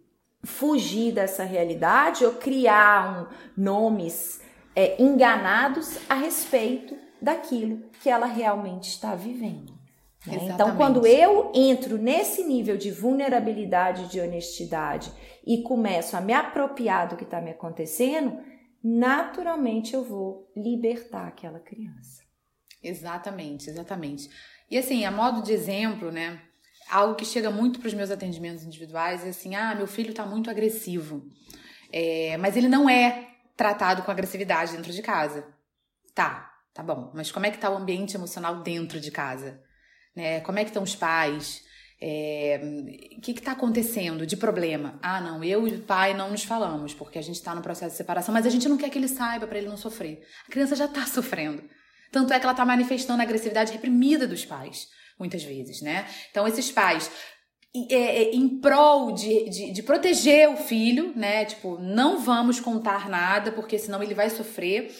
[0.42, 4.40] fugir dessa realidade ou criar um, nomes
[4.74, 9.79] é, enganados a respeito daquilo que ela realmente está vivendo.
[10.26, 10.36] Né?
[10.42, 15.10] Então, quando eu entro nesse nível de vulnerabilidade, de honestidade
[15.46, 18.38] e começo a me apropriar do que está me acontecendo,
[18.84, 22.22] naturalmente eu vou libertar aquela criança.
[22.82, 24.28] Exatamente, exatamente.
[24.70, 26.40] E assim, a modo de exemplo, né?
[26.90, 30.26] Algo que chega muito para os meus atendimentos individuais é assim: ah, meu filho está
[30.26, 31.22] muito agressivo.
[31.92, 35.46] É, mas ele não é tratado com agressividade dentro de casa.
[36.14, 37.10] Tá, tá bom.
[37.14, 39.62] Mas como é que está o ambiente emocional dentro de casa?
[40.14, 40.40] Né?
[40.40, 41.62] Como é que estão os pais?
[42.02, 42.58] É,
[43.16, 44.98] o que está acontecendo de problema?
[45.02, 47.90] Ah, não, eu e o pai não nos falamos, porque a gente está no processo
[47.90, 50.26] de separação, mas a gente não quer que ele saiba para ele não sofrer.
[50.48, 51.62] A criança já está sofrendo.
[52.10, 56.06] Tanto é que ela está manifestando a agressividade reprimida dos pais, muitas vezes, né?
[56.30, 57.10] Então, esses pais
[57.88, 61.44] é, é, em prol de, de, de, proteger o filho, né?
[61.44, 64.92] Tipo, não vamos contar nada, porque senão ele vai sofrer.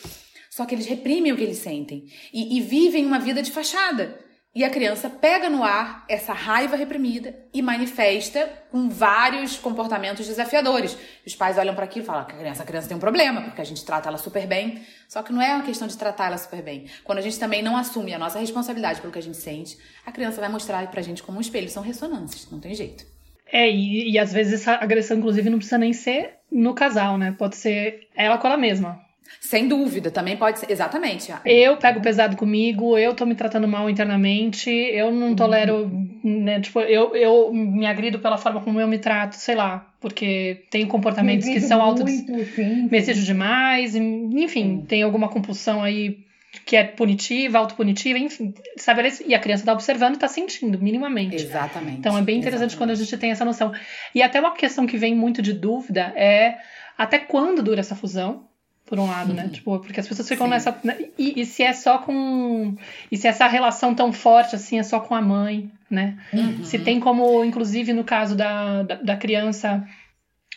[0.49, 4.19] Só que eles reprimem o que eles sentem e, e vivem uma vida de fachada.
[4.53, 10.99] E a criança pega no ar essa raiva reprimida e manifesta com vários comportamentos desafiadores.
[11.25, 13.61] Os pais olham para aquilo e falam: a criança, a criança tem um problema, porque
[13.61, 14.83] a gente trata ela super bem.
[15.09, 16.87] Só que não é uma questão de tratar ela super bem.
[17.05, 20.11] Quando a gente também não assume a nossa responsabilidade pelo que a gente sente, a
[20.11, 21.69] criança vai mostrar pra gente como um espelho.
[21.69, 23.07] São ressonâncias, não tem jeito.
[23.53, 27.37] É, e, e às vezes essa agressão, inclusive, não precisa nem ser no casal, né?
[27.39, 29.01] Pode ser ela com ela mesma.
[29.39, 30.71] Sem dúvida, também pode ser.
[30.71, 31.33] Exatamente.
[31.45, 35.91] Eu pego pesado comigo, eu tô me tratando mal internamente, eu não tolero,
[36.25, 36.61] né?
[36.61, 40.89] Tipo, eu, eu me agrido pela forma como eu me trato, sei lá, porque tenho
[40.89, 42.05] comportamentos que são altos.
[42.05, 44.85] Me exijo demais, enfim, sim.
[44.87, 46.19] tem alguma compulsão aí
[46.67, 49.03] que é punitiva, autopunitiva, enfim, sabe?
[49.27, 51.37] E a criança tá observando e tá sentindo, minimamente.
[51.37, 51.99] Exatamente.
[51.99, 52.77] Então é bem interessante Exatamente.
[52.77, 53.73] quando a gente tem essa noção.
[54.15, 56.59] E até uma questão que vem muito de dúvida é
[56.99, 58.50] até quando dura essa fusão?
[58.91, 59.45] Por um lado, né?
[59.45, 59.51] Uhum.
[59.51, 60.51] Tipo, porque as pessoas ficam Sim.
[60.51, 60.77] nessa.
[60.83, 60.99] Né?
[61.17, 62.77] E, e, se é só com.
[63.11, 66.19] E se essa relação tão forte assim é só com a mãe, né?
[66.33, 66.65] Uhum.
[66.65, 69.87] Se tem como, inclusive, no caso da, da, da criança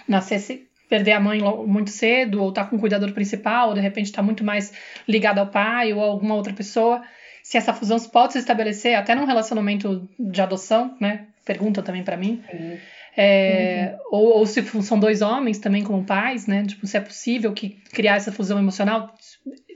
[0.08, 3.82] nascer se perder a mãe muito cedo, ou tá com o cuidador principal, ou de
[3.82, 4.74] repente tá muito mais
[5.08, 7.04] ligado ao pai ou a alguma outra pessoa.
[7.44, 11.28] Se essa fusão pode se estabelecer até num relacionamento de adoção, né?
[11.46, 12.42] Pergunta também para mim.
[12.52, 12.78] Uhum.
[13.16, 14.20] É, uhum.
[14.20, 16.66] ou, ou, se são dois homens também como pais, né?
[16.66, 19.14] Tipo, se é possível que criar essa fusão emocional.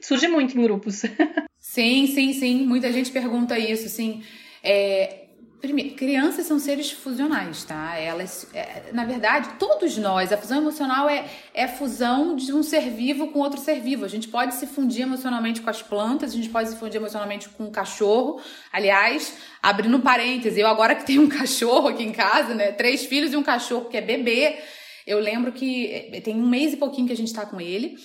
[0.02, 1.04] Surge muito em grupos.
[1.60, 2.66] Sim, sim, sim.
[2.66, 4.24] Muita gente pergunta isso, assim.
[4.64, 5.27] É,
[5.60, 7.98] Primeiro, crianças são seres fusionais, tá?
[7.98, 12.62] Elas, é, na verdade, todos nós, a fusão emocional é, é a fusão de um
[12.62, 14.06] ser vivo com outro ser vivo.
[14.06, 17.50] A gente pode se fundir emocionalmente com as plantas, a gente pode se fundir emocionalmente
[17.50, 18.40] com um cachorro.
[18.72, 22.72] Aliás, abrindo parênteses, eu agora que tenho um cachorro aqui em casa, né?
[22.72, 24.60] Três filhos e um cachorro que é bebê.
[25.08, 27.98] Eu lembro que é, tem um mês e pouquinho que a gente tá com ele.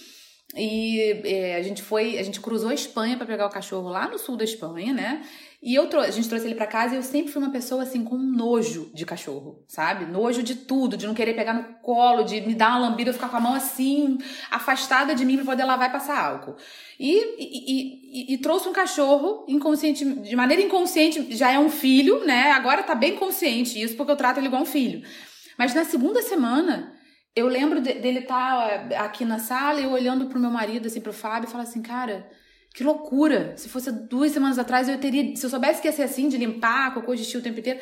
[0.54, 4.08] E é, a gente foi, a gente cruzou a Espanha para pegar o cachorro lá
[4.08, 5.22] no sul da Espanha, né?
[5.62, 8.02] E eu a gente trouxe ele para casa e eu sempre fui uma pessoa assim
[8.02, 10.04] com nojo de cachorro, sabe?
[10.04, 13.14] Nojo de tudo, de não querer pegar no colo, de me dar uma lambida, eu
[13.14, 14.18] ficar com a mão assim,
[14.50, 16.56] afastada de mim para poder lavar e passar álcool.
[16.98, 22.24] E, e, e, e, trouxe um cachorro inconsciente, de maneira inconsciente, já é um filho,
[22.24, 22.50] né?
[22.50, 25.02] Agora tá bem consciente isso, porque eu trato ele igual um filho.
[25.56, 26.92] Mas na segunda semana,
[27.34, 31.12] eu lembro dele estar tá aqui na sala e olhando pro meu marido, assim, pro
[31.12, 32.28] Fábio, e falar assim, cara
[32.74, 33.54] que loucura!
[33.56, 35.36] Se fosse duas semanas atrás, eu teria.
[35.36, 37.80] Se eu soubesse que ia ser assim, de limpar, cocô de o tempo inteiro,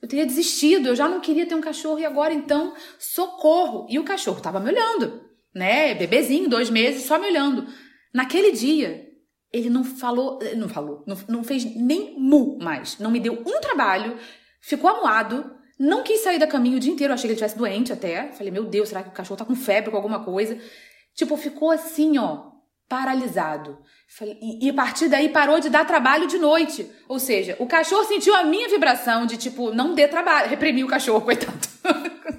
[0.00, 0.88] eu teria desistido.
[0.88, 3.86] Eu já não queria ter um cachorro e agora então, socorro!
[3.88, 5.22] E o cachorro tava me olhando,
[5.54, 5.94] né?
[5.94, 7.66] Bebezinho, dois meses, só me olhando.
[8.12, 9.06] Naquele dia,
[9.52, 12.98] ele não falou, não falou, não, não fez nem mu mais.
[12.98, 14.16] Não me deu um trabalho,
[14.60, 17.12] ficou amuado, não quis sair da caminho o dia inteiro.
[17.12, 18.28] Achei que ele estivesse doente até.
[18.28, 20.56] Falei, meu Deus, será que o cachorro tá com febre, com alguma coisa?
[21.12, 22.52] Tipo, ficou assim, ó,
[22.88, 23.78] paralisado.
[24.40, 26.88] E, a partir daí parou de dar trabalho de noite.
[27.08, 30.48] Ou seja, o cachorro sentiu a minha vibração de tipo, não dê trabalho.
[30.48, 31.58] Reprimiu o cachorro, coitado.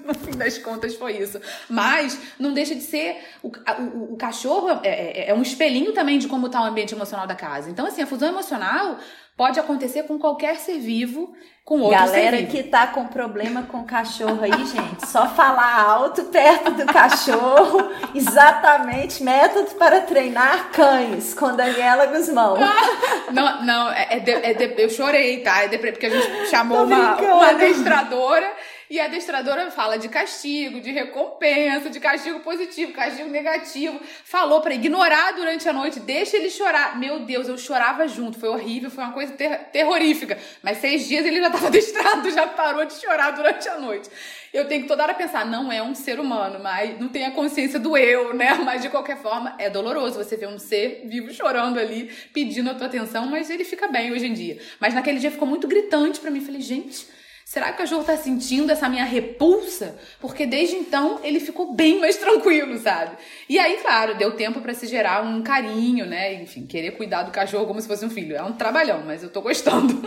[0.06, 1.38] no fim das contas foi isso.
[1.70, 3.18] Mas não deixa de ser.
[3.42, 6.96] O, o, o cachorro é, é, é, um espelhinho também de como está o ambiente
[6.96, 7.70] emocional da casa.
[7.70, 9.00] Então, assim, a fusão emocional
[9.36, 11.34] pode acontecer com qualquer ser vivo,
[11.66, 12.52] com outro Galera ser vivo.
[12.52, 17.90] que tá com problema com cachorro aí, gente, só falar alto perto do cachorro.
[18.14, 22.58] Exatamente, método para treinar cães com Daniela Guzmão.
[23.32, 25.64] não, não, é, é, de, é de, eu chorei, tá?
[25.64, 28.52] É de, porque a gente chamou uma, uma adestradora
[28.94, 34.00] e a adestradora fala de castigo, de recompensa, de castigo positivo, castigo negativo.
[34.24, 37.00] Falou para ignorar durante a noite, deixa ele chorar.
[37.00, 40.38] Meu Deus, eu chorava junto, foi horrível, foi uma coisa ter terrorífica.
[40.62, 44.12] Mas seis dias ele já estava adestrado, já parou de chorar durante a noite.
[44.54, 47.32] Eu tenho que toda hora pensar, não é um ser humano, mas não tem a
[47.32, 48.54] consciência do eu, né?
[48.64, 52.76] Mas de qualquer forma, é doloroso você ver um ser vivo chorando ali, pedindo a
[52.76, 54.60] tua atenção, mas ele fica bem hoje em dia.
[54.80, 56.42] Mas naquele dia ficou muito gritante para mim.
[56.42, 57.08] Falei, gente,
[57.46, 60.00] Será que o cachorro tá sentindo essa minha repulsa?
[60.20, 63.18] Porque desde então ele ficou bem mais tranquilo, sabe?
[63.48, 66.34] E aí, claro, deu tempo para se gerar um carinho, né?
[66.42, 68.36] Enfim, querer cuidar do cachorro como se fosse um filho.
[68.36, 70.02] É um trabalhão, mas eu tô gostando.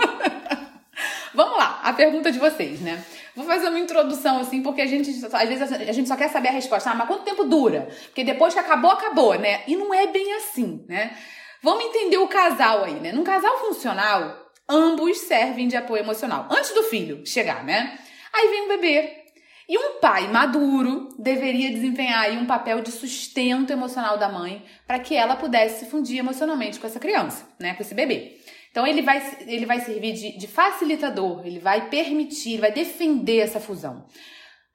[1.34, 3.04] Vamos lá, a pergunta de vocês, né?
[3.34, 6.48] Vou fazer uma introdução assim, porque a gente, às vezes, a gente só quer saber
[6.48, 6.90] a resposta.
[6.90, 7.88] Ah, mas quanto tempo dura?
[8.06, 9.62] Porque depois que acabou, acabou, né?
[9.66, 11.14] E não é bem assim, né?
[11.62, 13.12] Vamos entender o casal aí, né?
[13.12, 16.48] Num casal funcional, Ambos servem de apoio emocional.
[16.50, 17.98] Antes do filho chegar, né?
[18.32, 19.26] Aí vem o bebê.
[19.68, 25.00] E um pai maduro deveria desempenhar aí um papel de sustento emocional da mãe para
[25.00, 27.74] que ela pudesse se fundir emocionalmente com essa criança, né?
[27.74, 28.36] Com esse bebê.
[28.70, 33.38] Então ele vai, ele vai servir de, de facilitador, ele vai permitir, ele vai defender
[33.38, 34.06] essa fusão.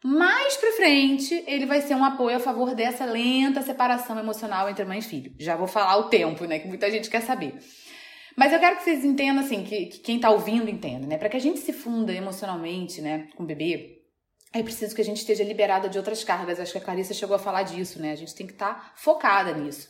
[0.04, 4.84] Mais pra frente, ele vai ser um apoio a favor dessa lenta separação emocional entre
[4.84, 5.32] mãe e filho.
[5.40, 6.58] Já vou falar o tempo, né?
[6.58, 7.60] Que muita gente quer saber.
[8.36, 11.18] Mas eu quero que vocês entendam, assim, que, que quem tá ouvindo entenda, né?
[11.18, 14.02] Para que a gente se funda emocionalmente, né, com o bebê,
[14.54, 16.60] é preciso que a gente esteja liberada de outras cargas.
[16.60, 18.12] Acho que a Clarissa chegou a falar disso, né?
[18.12, 19.90] A gente tem que estar tá focada nisso.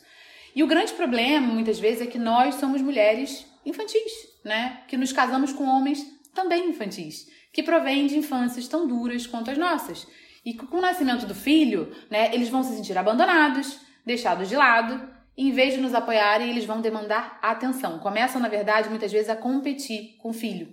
[0.54, 4.12] E o grande problema, muitas vezes, é que nós somos mulheres infantis,
[4.44, 4.82] né?
[4.86, 9.58] Que nos casamos com homens também infantis, que provêm de infâncias tão duras quanto as
[9.58, 10.06] nossas.
[10.44, 15.08] E com o nascimento do filho, né, eles vão se sentir abandonados, deixados de lado,
[15.36, 17.98] em vez de nos apoiarem, eles vão demandar atenção.
[17.98, 20.72] Começam, na verdade, muitas vezes a competir com o filho.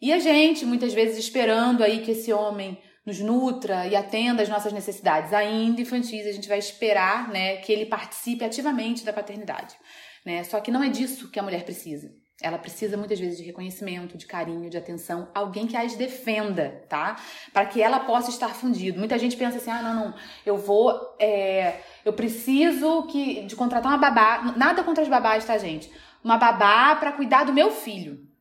[0.00, 4.48] E a gente, muitas vezes, esperando aí que esse homem nos nutra e atenda às
[4.48, 9.76] nossas necessidades ainda infantis, a gente vai esperar, né, que ele participe ativamente da paternidade,
[10.24, 10.44] né?
[10.44, 12.12] Só que não é disso que a mulher precisa.
[12.42, 17.16] Ela precisa muitas vezes de reconhecimento, de carinho, de atenção, alguém que as defenda, tá?
[17.52, 18.98] Para que ela possa estar fundido.
[18.98, 20.14] Muita gente pensa assim: ah, não, não,
[20.44, 24.54] eu vou, é, eu preciso que de contratar uma babá.
[24.56, 25.90] Nada contra as babás, tá, gente?
[26.22, 28.32] Uma babá para cuidar do meu filho.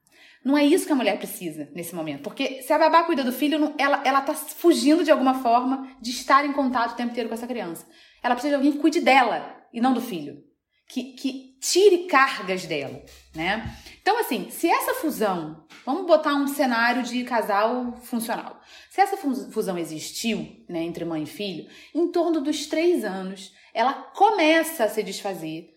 [0.43, 2.23] Não é isso que a mulher precisa nesse momento.
[2.23, 6.09] Porque se a babá cuida do filho, ela, ela tá fugindo de alguma forma de
[6.09, 7.87] estar em contato o tempo inteiro com essa criança.
[8.23, 10.43] Ela precisa de alguém que cuide dela e não do filho.
[10.87, 13.01] Que, que tire cargas dela,
[13.35, 13.71] né?
[14.01, 18.59] Então, assim, se essa fusão, vamos botar um cenário de casal funcional.
[18.89, 23.93] Se essa fusão existiu, né, entre mãe e filho, em torno dos três anos, ela
[23.93, 25.69] começa a se desfazer,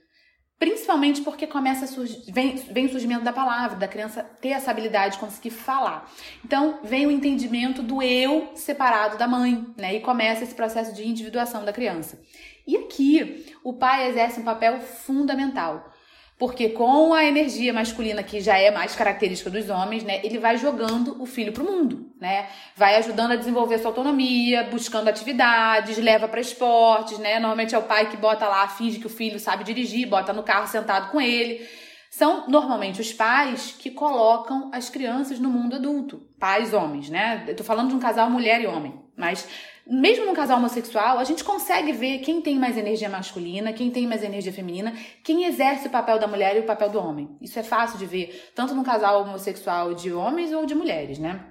[0.58, 1.86] principalmente porque começa
[2.32, 6.10] vem, vem o surgimento da palavra, da criança ter essa habilidade de conseguir falar.
[6.42, 11.06] Então, vem o entendimento do eu separado da mãe, né, e começa esse processo de
[11.06, 12.22] individuação da criança.
[12.66, 15.90] E aqui, o pai exerce um papel fundamental
[16.38, 20.58] porque com a energia masculina, que já é mais característica dos homens, né, ele vai
[20.58, 22.48] jogando o filho pro mundo, né?
[22.76, 27.38] Vai ajudando a desenvolver sua autonomia, buscando atividades, leva para esportes, né?
[27.38, 30.42] Normalmente é o pai que bota lá, finge que o filho sabe dirigir, bota no
[30.42, 31.66] carro sentado com ele.
[32.10, 36.20] São normalmente os pais que colocam as crianças no mundo adulto.
[36.38, 37.44] Pais homens, né?
[37.46, 39.48] Eu tô falando de um casal mulher e homem, mas
[39.86, 44.06] mesmo num casal homossexual, a gente consegue ver quem tem mais energia masculina, quem tem
[44.06, 47.28] mais energia feminina, quem exerce o papel da mulher e o papel do homem.
[47.40, 51.44] Isso é fácil de ver, tanto num casal homossexual de homens ou de mulheres, né?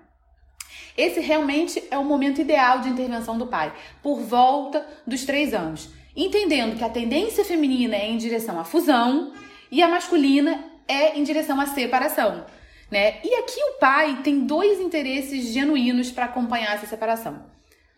[0.98, 5.90] Esse realmente é o momento ideal de intervenção do pai, por volta dos três anos.
[6.16, 9.34] Entendendo que a tendência feminina é em direção à fusão
[9.72, 12.46] e a masculina é em direção à separação.
[12.92, 13.20] Né?
[13.24, 17.44] E aqui o pai tem dois interesses genuínos para acompanhar essa separação.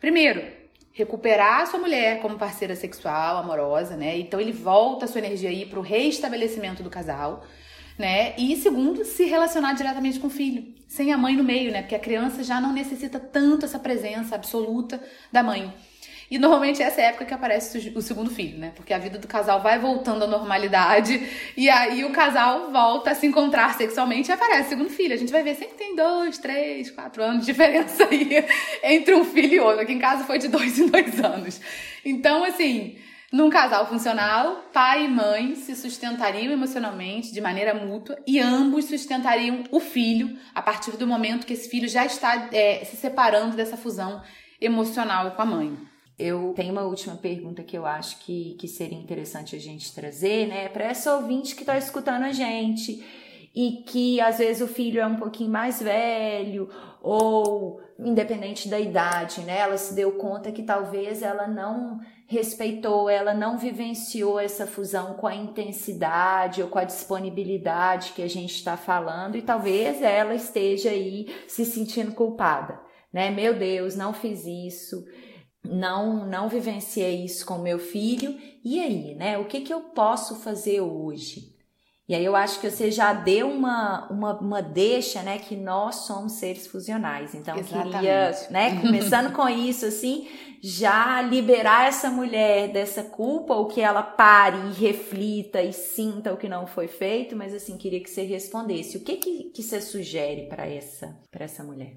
[0.05, 0.43] Primeiro,
[0.91, 4.19] recuperar a sua mulher como parceira sexual, amorosa, né?
[4.19, 7.43] Então ele volta a sua energia aí para o reestabelecimento do casal,
[7.97, 8.35] né?
[8.37, 11.81] E segundo, se relacionar diretamente com o filho, sem a mãe no meio, né?
[11.81, 15.01] Porque a criança já não necessita tanto essa presença absoluta
[15.31, 15.73] da mãe.
[16.29, 18.71] E normalmente essa é a época que aparece o segundo filho, né?
[18.75, 21.21] Porque a vida do casal vai voltando à normalidade
[21.55, 25.13] e aí o casal volta a se encontrar sexualmente e aparece o segundo filho.
[25.13, 28.43] A gente vai ver sempre tem dois, três, quatro anos de diferença aí
[28.83, 29.81] entre um filho e outro.
[29.81, 31.61] Aqui em casa foi de dois em dois anos.
[32.03, 32.97] Então, assim,
[33.31, 39.63] num casal funcional, pai e mãe se sustentariam emocionalmente de maneira mútua e ambos sustentariam
[39.71, 43.77] o filho a partir do momento que esse filho já está é, se separando dessa
[43.77, 44.23] fusão
[44.59, 45.94] emocional com a mãe.
[46.17, 50.47] Eu tenho uma última pergunta que eu acho que, que seria interessante a gente trazer,
[50.47, 50.69] né?
[50.69, 53.03] Para essa ouvinte que está escutando a gente
[53.53, 56.69] e que às vezes o filho é um pouquinho mais velho
[57.01, 59.59] ou independente da idade, né?
[59.59, 65.27] Ela se deu conta que talvez ela não respeitou, ela não vivenciou essa fusão com
[65.27, 70.89] a intensidade ou com a disponibilidade que a gente está falando e talvez ela esteja
[70.89, 72.79] aí se sentindo culpada,
[73.13, 73.29] né?
[73.29, 75.05] Meu Deus, não fiz isso,
[75.69, 78.37] não não vivenciei isso com meu filho.
[78.63, 79.37] E aí, né?
[79.37, 81.55] O que que eu posso fazer hoje?
[82.07, 86.05] E aí eu acho que você já deu uma, uma, uma deixa, né, que nós
[86.05, 87.33] somos seres fusionais.
[87.33, 87.95] Então Exatamente.
[87.95, 90.27] queria, né, começando com isso, assim,
[90.61, 96.37] já liberar essa mulher dessa culpa, ou que ela pare e reflita e sinta o
[96.37, 98.97] que não foi feito, mas assim, queria que você respondesse.
[98.97, 101.95] O que que, que você sugere para essa, essa mulher?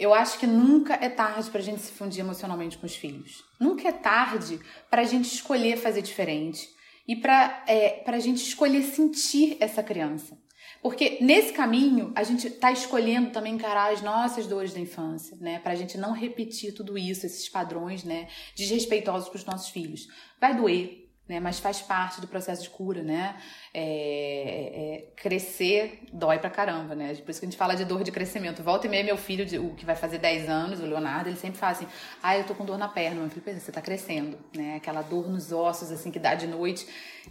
[0.00, 3.44] Eu acho que nunca é tarde para a gente se fundir emocionalmente com os filhos.
[3.60, 6.70] Nunca é tarde para a gente escolher fazer diferente
[7.06, 10.38] e para é, a gente escolher sentir essa criança.
[10.82, 15.58] Porque nesse caminho a gente está escolhendo também encarar as nossas dores da infância, né?
[15.58, 18.26] Para a gente não repetir tudo isso, esses padrões, né?
[18.56, 20.08] Desrespeitosos para os nossos filhos.
[20.40, 21.38] Vai doer, né?
[21.38, 23.36] Mas faz parte do processo de cura, né?
[23.72, 27.14] É, é, crescer dói pra caramba, né?
[27.14, 28.64] Por isso que a gente fala de dor de crescimento.
[28.64, 31.56] Volta e meia, meu filho, o que vai fazer 10 anos, o Leonardo, ele sempre
[31.56, 31.86] fala assim:
[32.20, 33.20] ah, eu tô com dor na perna.
[33.20, 34.74] Meu filho, você tá crescendo, né?
[34.74, 36.84] Aquela dor nos ossos, assim, que dá de noite.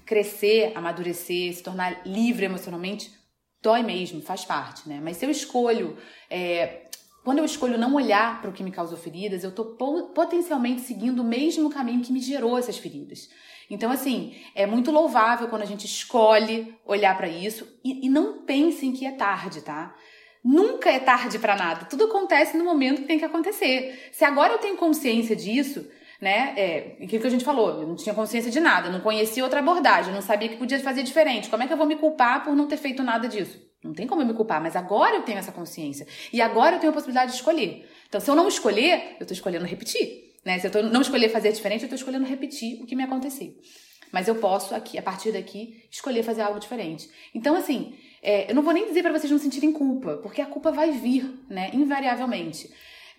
[0.06, 3.12] Crescer, amadurecer, se tornar livre emocionalmente,
[3.62, 5.02] dói mesmo, faz parte, né?
[5.04, 5.97] Mas se eu escolho.
[6.30, 6.86] É,
[7.22, 9.76] quando eu escolho não olhar para o que me causou feridas, eu estou
[10.16, 13.28] potencialmente seguindo o mesmo caminho que me gerou essas feridas.
[13.70, 18.41] Então, assim, é muito louvável quando a gente escolhe olhar para isso e, e não
[18.43, 19.95] pensem que é tarde, tá?
[20.43, 21.86] Nunca é tarde para nada.
[21.86, 24.09] Tudo acontece no momento que tem que acontecer.
[24.11, 25.86] Se agora eu tenho consciência disso,
[26.20, 26.53] né?
[26.57, 27.82] É, o que a gente falou?
[27.82, 31.03] Eu não tinha consciência de nada, não conhecia outra abordagem, não sabia que podia fazer
[31.03, 31.49] diferente.
[31.49, 33.61] Como é que eu vou me culpar por não ter feito nada disso?
[33.84, 36.05] Não tem como eu me culpar, mas agora eu tenho essa consciência.
[36.34, 37.89] E agora eu tenho a possibilidade de escolher.
[38.07, 40.28] Então, se eu não escolher, eu estou escolhendo repetir.
[40.46, 40.60] Né?
[40.60, 43.56] Se eu tô, não escolher fazer diferente, eu estou escolhendo repetir o que me aconteceu.
[44.12, 47.10] Mas eu posso aqui, a partir daqui, escolher fazer algo diferente.
[47.34, 50.46] Então, assim, é, eu não vou nem dizer para vocês não sentirem culpa, porque a
[50.46, 51.70] culpa vai vir, né?
[51.74, 52.70] Invariavelmente.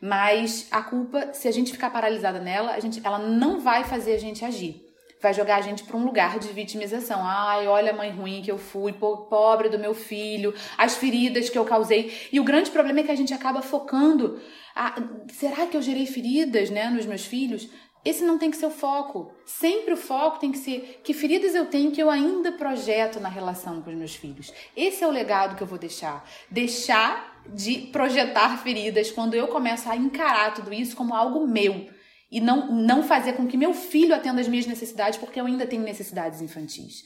[0.01, 4.14] Mas a culpa, se a gente ficar paralisada nela, a gente, ela não vai fazer
[4.14, 4.89] a gente agir.
[5.21, 7.21] Vai jogar a gente para um lugar de vitimização.
[7.23, 11.59] Ai, olha a mãe ruim que eu fui, pobre do meu filho, as feridas que
[11.59, 12.12] eu causei.
[12.33, 14.41] E o grande problema é que a gente acaba focando
[14.75, 14.95] ah,
[15.33, 17.68] será que eu gerei feridas né, nos meus filhos?
[18.03, 19.31] Esse não tem que ser o foco.
[19.45, 23.29] Sempre o foco tem que ser que feridas eu tenho que eu ainda projeto na
[23.29, 24.53] relação com os meus filhos.
[24.75, 26.27] Esse é o legado que eu vou deixar.
[26.51, 31.89] Deixar de projetar feridas quando eu começo a encarar tudo isso como algo meu
[32.31, 35.66] e não, não fazer com que meu filho atenda as minhas necessidades porque eu ainda
[35.66, 37.05] tenho necessidades infantis.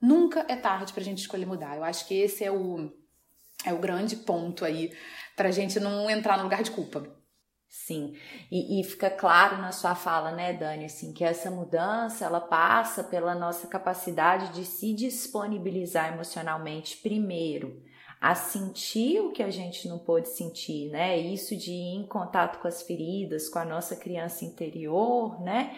[0.00, 1.76] Nunca é tarde para a gente escolher mudar.
[1.76, 2.92] Eu acho que esse é o,
[3.64, 4.92] é o grande ponto aí
[5.36, 7.08] para a gente não entrar no lugar de culpa.
[7.76, 8.16] Sim,
[8.52, 13.02] e, e, fica claro na sua fala, né, Dani, assim, que essa mudança ela passa
[13.02, 17.82] pela nossa capacidade de se disponibilizar emocionalmente primeiro,
[18.20, 21.18] a sentir o que a gente não pôde sentir, né?
[21.18, 25.76] Isso de ir em contato com as feridas, com a nossa criança interior, né?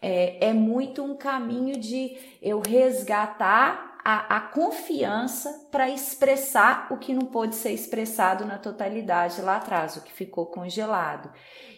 [0.00, 7.12] É, é muito um caminho de eu resgatar a, a confiança para expressar o que
[7.12, 11.30] não pôde ser expressado na totalidade lá atrás, o que ficou congelado.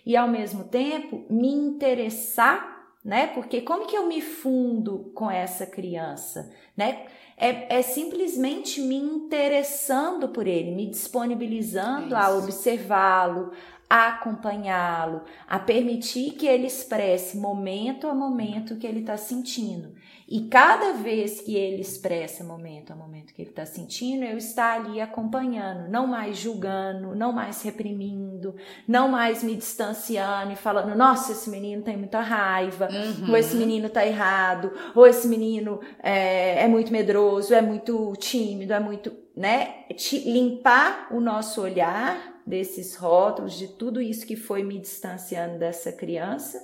[0.05, 3.27] E ao mesmo tempo me interessar, né?
[3.29, 7.07] Porque como que eu me fundo com essa criança, né?
[7.41, 13.53] É, é simplesmente me interessando por ele, me disponibilizando é a observá-lo,
[13.89, 19.95] a acompanhá-lo, a permitir que ele expresse momento a momento que ele está sentindo.
[20.31, 24.77] E cada vez que ele expressa momento a momento que ele está sentindo, eu estar
[24.77, 28.55] ali acompanhando, não mais julgando, não mais reprimindo,
[28.87, 33.31] não mais me distanciando e falando, nossa, esse menino tem muita raiva, uhum.
[33.31, 38.73] ou esse menino tá errado, ou esse menino é, é muito medroso, é muito tímido,
[38.73, 39.85] é muito, né?
[40.25, 46.57] Limpar o nosso olhar desses rótulos, de tudo isso que foi me distanciando dessa criança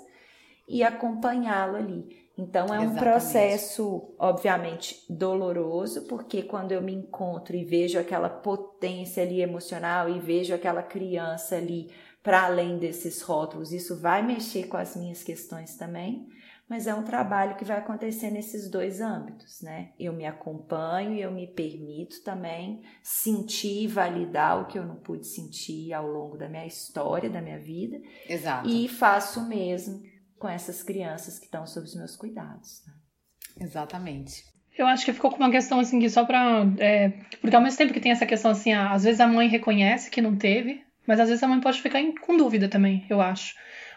[0.68, 2.25] e acompanhá-lo ali.
[2.38, 2.98] Então é um Exatamente.
[2.98, 10.20] processo, obviamente, doloroso, porque quando eu me encontro e vejo aquela potência ali emocional e
[10.20, 11.90] vejo aquela criança ali
[12.22, 16.26] para além desses rótulos, isso vai mexer com as minhas questões também,
[16.68, 19.92] mas é um trabalho que vai acontecer nesses dois âmbitos, né?
[19.98, 24.96] Eu me acompanho e eu me permito também sentir e validar o que eu não
[24.96, 27.96] pude sentir ao longo da minha história, da minha vida.
[28.28, 28.68] Exato.
[28.68, 30.02] E faço o mesmo
[30.38, 32.82] com essas crianças que estão sob os meus cuidados.
[32.86, 32.92] Né?
[33.64, 34.44] Exatamente.
[34.76, 36.66] Eu acho que ficou com uma questão assim que só pra.
[36.78, 37.08] É,
[37.40, 40.20] porque ao mesmo tempo que tem essa questão assim, às vezes a mãe reconhece que
[40.20, 43.54] não teve, mas às vezes a mãe pode ficar em, com dúvida também, eu acho.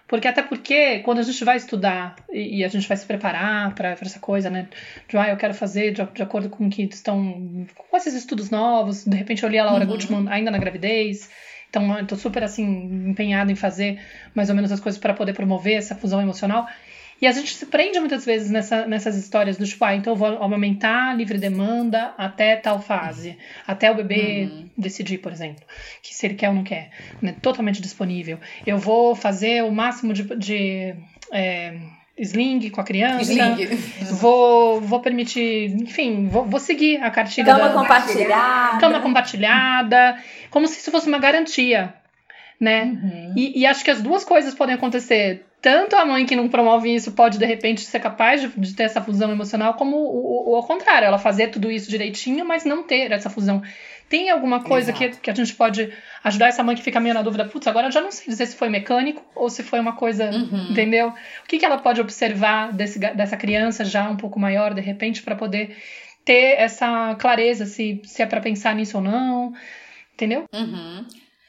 [0.07, 3.75] Porque até porque quando a gente vai estudar e, e a gente vai se preparar
[3.75, 4.67] para essa coisa, né?
[5.07, 7.67] De, ah, eu quero fazer de, de, acordo com que estão.
[7.77, 9.05] com esses estudos novos.
[9.05, 9.91] De repente eu li a Laura uhum.
[9.91, 11.29] Gutman ainda na gravidez.
[11.69, 13.99] Então, eu tô super assim empenhada em fazer
[14.33, 16.67] mais ou menos as coisas para poder promover essa fusão emocional.
[17.21, 20.17] E a gente se prende muitas vezes nessa, nessas histórias do tipo, ah, então eu
[20.17, 24.69] vou aumentar livre demanda até tal fase, até o bebê uhum.
[24.77, 25.63] decidir, por exemplo,
[26.01, 26.91] que se ele quer ou não quer,
[27.21, 27.35] né?
[27.41, 28.39] totalmente disponível.
[28.65, 30.95] Eu vou fazer o máximo de, de
[31.33, 31.77] é,
[32.19, 33.31] sling com a criança.
[33.31, 33.65] Sling.
[34.11, 37.53] Vou, vou permitir, enfim, vou, vou seguir a cartilha.
[37.53, 38.79] Cama da, compartilhada.
[38.79, 40.17] Cama compartilhada,
[40.49, 41.93] como se isso fosse uma garantia,
[42.59, 42.83] né?
[42.85, 43.33] Uhum.
[43.35, 46.93] E, e acho que as duas coisas podem acontecer tanto a mãe que não promove
[46.93, 50.51] isso pode, de repente, ser capaz de, de ter essa fusão emocional, como o, o,
[50.51, 53.61] o, ao contrário, ela fazer tudo isso direitinho, mas não ter essa fusão.
[54.09, 55.93] Tem alguma coisa que, que a gente pode
[56.23, 57.45] ajudar essa mãe que fica meio na dúvida?
[57.45, 60.31] Putz, agora eu já não sei dizer se foi mecânico ou se foi uma coisa,
[60.31, 60.71] uhum.
[60.71, 61.09] entendeu?
[61.09, 65.21] O que, que ela pode observar desse, dessa criança já um pouco maior, de repente,
[65.21, 65.77] para poder
[66.25, 69.53] ter essa clareza se, se é para pensar nisso ou não,
[70.15, 70.45] entendeu?
[70.53, 71.05] Uhum.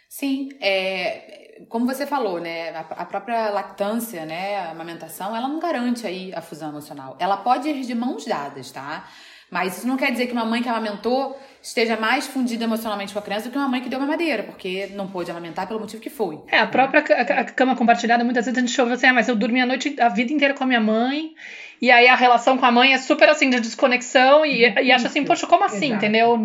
[0.06, 6.06] Sim, é, como você falou, né, a, própria lactância, né, a amamentação, ela não garante
[6.06, 7.16] aí a fusão emocional.
[7.18, 9.08] Ela pode ir de mãos dadas, tá?
[9.50, 13.18] Mas isso não quer dizer que uma mãe que amamentou esteja mais fundida emocionalmente com
[13.18, 15.80] a criança do que uma mãe que deu uma madeira, porque não pôde amamentar pelo
[15.80, 16.40] motivo que foi.
[16.48, 19.28] É, a própria a, a cama compartilhada, muitas vezes a gente ouve assim, ah, mas
[19.28, 21.34] eu dormi a noite, a vida inteira com a minha mãe,
[21.82, 25.08] e aí a relação com a mãe é super assim, de desconexão, e, e acha
[25.08, 25.94] assim, poxa, como assim, Exato.
[26.06, 26.38] entendeu?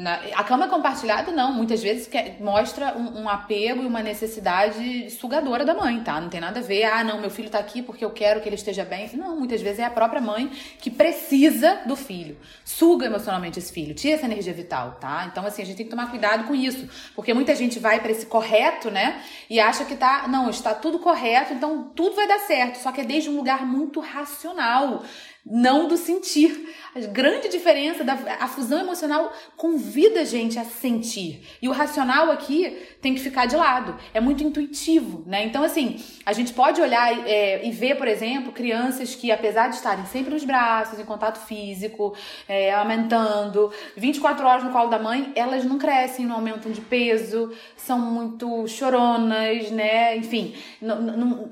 [0.00, 1.52] Na, a cama compartilhada, não.
[1.52, 6.18] Muitas vezes quer, mostra um, um, apego e uma necessidade sugadora da mãe, tá?
[6.18, 8.48] Não tem nada a ver, ah, não, meu filho tá aqui porque eu quero que
[8.48, 9.10] ele esteja bem.
[9.12, 12.38] Não, muitas vezes é a própria mãe que precisa do filho.
[12.64, 15.28] Suga emocionalmente esse filho, tira essa energia vital, tá?
[15.30, 16.88] Então, assim, a gente tem que tomar cuidado com isso.
[17.14, 19.20] Porque muita gente vai para esse correto, né?
[19.50, 22.76] E acha que tá, não, está tudo correto, então tudo vai dar certo.
[22.76, 25.02] Só que é desde um lugar muito racional
[25.44, 26.68] não do sentir.
[26.92, 31.40] A grande diferença da a fusão emocional convida a gente a sentir.
[31.62, 33.96] E o racional aqui tem que ficar de lado.
[34.12, 35.44] É muito intuitivo, né?
[35.44, 39.76] Então, assim, a gente pode olhar é, e ver, por exemplo, crianças que, apesar de
[39.76, 42.14] estarem sempre nos braços, em contato físico,
[42.48, 47.52] é, aumentando, 24 horas no colo da mãe, elas não crescem, não aumentam de peso,
[47.76, 50.16] são muito choronas, né?
[50.16, 50.54] Enfim,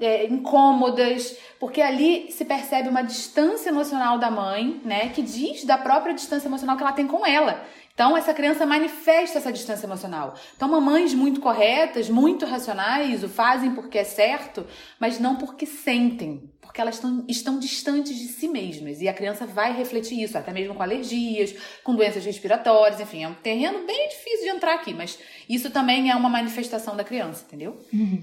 [0.01, 5.11] é, incômodas, porque ali se percebe uma distância emocional da mãe, né?
[5.11, 7.65] Que diz da própria distância emocional que ela tem com ela.
[7.93, 10.35] Então, essa criança manifesta essa distância emocional.
[10.57, 14.65] Então, mamães muito corretas, muito racionais, o fazem porque é certo,
[15.01, 19.01] mas não porque sentem, porque elas estão, estão distantes de si mesmas.
[19.01, 21.53] E a criança vai refletir isso, até mesmo com alergias,
[21.83, 25.19] com doenças respiratórias, enfim, é um terreno bem difícil de entrar aqui, mas
[25.49, 27.81] isso também é uma manifestação da criança, entendeu?
[27.93, 28.23] Uhum.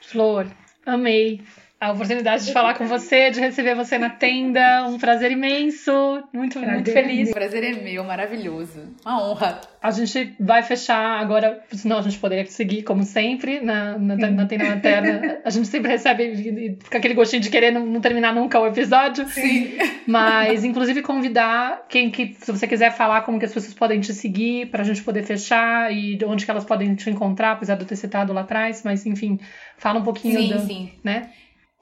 [0.00, 0.50] Flor,
[0.84, 1.40] amei
[1.82, 4.86] a oportunidade de falar com você, de receber você na tenda.
[4.86, 5.90] Um prazer imenso.
[6.32, 7.30] Muito, prazer muito feliz.
[7.30, 8.94] O prazer é meu, maravilhoso.
[9.04, 9.60] Uma honra.
[9.82, 14.46] A gente vai fechar agora, senão a gente poderia seguir, como sempre, na, na, na
[14.46, 15.40] Tenda Materna.
[15.44, 19.26] A gente sempre recebe fica aquele gostinho de querer não, não, terminar nunca o episódio.
[19.26, 19.76] Sim.
[20.06, 24.14] Mas, inclusive, convidar quem que, se você quiser falar como que as pessoas podem te
[24.14, 27.82] seguir, pra gente poder fechar e de onde que elas podem te encontrar, apesar de
[27.82, 28.82] eu ter citado lá atrás.
[28.84, 29.40] Mas, enfim,
[29.76, 30.92] fala um pouquinho sim, do, sim.
[31.02, 31.30] né?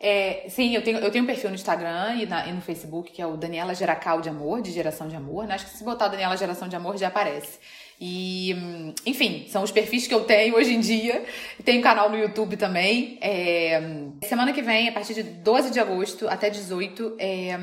[0.02, 3.12] É, sim, eu tenho, eu tenho um perfil no Instagram e, na, e, no Facebook,
[3.12, 5.46] que é o Daniela Geracal de Amor, de Geração de Amor.
[5.46, 5.54] Né?
[5.54, 7.58] Acho que se botar Daniela Geração de Amor já aparece.
[8.02, 8.56] E,
[9.04, 11.22] enfim, são os perfis que eu tenho hoje em dia.
[11.62, 13.18] Tenho canal no YouTube também.
[13.20, 13.78] É,
[14.22, 17.58] semana que vem, a partir de 12 de agosto até 18, é,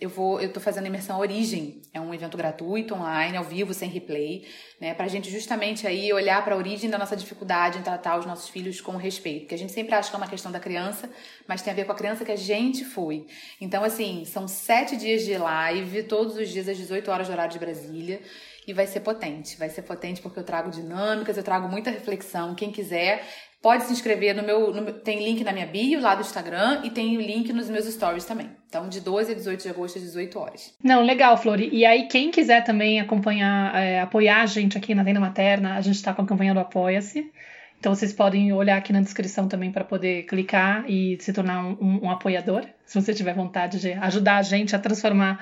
[0.00, 1.82] eu vou, eu tô fazendo a imersão Origem.
[1.92, 4.46] É um evento gratuito, online, ao vivo, sem replay,
[4.80, 4.94] né?
[4.94, 8.48] Pra gente justamente aí olhar para a origem da nossa dificuldade em tratar os nossos
[8.48, 9.40] filhos com respeito.
[9.40, 11.10] Porque a gente sempre acha que é uma questão da criança,
[11.46, 13.26] mas tem a ver com a criança que a gente foi.
[13.60, 17.52] Então, assim, são sete dias de live, todos os dias às 18 horas do horário
[17.52, 18.22] de Brasília.
[18.66, 19.56] E vai ser potente.
[19.56, 22.54] Vai ser potente porque eu trago dinâmicas, eu trago muita reflexão.
[22.54, 23.22] Quem quiser
[23.62, 26.90] pode se inscrever no meu, no Tem link na minha bio lá do Instagram e
[26.90, 28.50] tem o link nos meus stories também.
[28.68, 30.74] Então, de 12 a 18 de agosto, às 18 horas.
[30.82, 31.68] Não, legal, Flori.
[31.72, 35.80] E aí, quem quiser também acompanhar, é, apoiar a gente aqui na Tenda Materna, a
[35.80, 37.30] gente está com a campanha do Apoia-se.
[37.78, 41.76] Então vocês podem olhar aqui na descrição também para poder clicar e se tornar um,
[41.80, 45.38] um, um, apoiador, se você tiver vontade de ajudar a gente a transformar,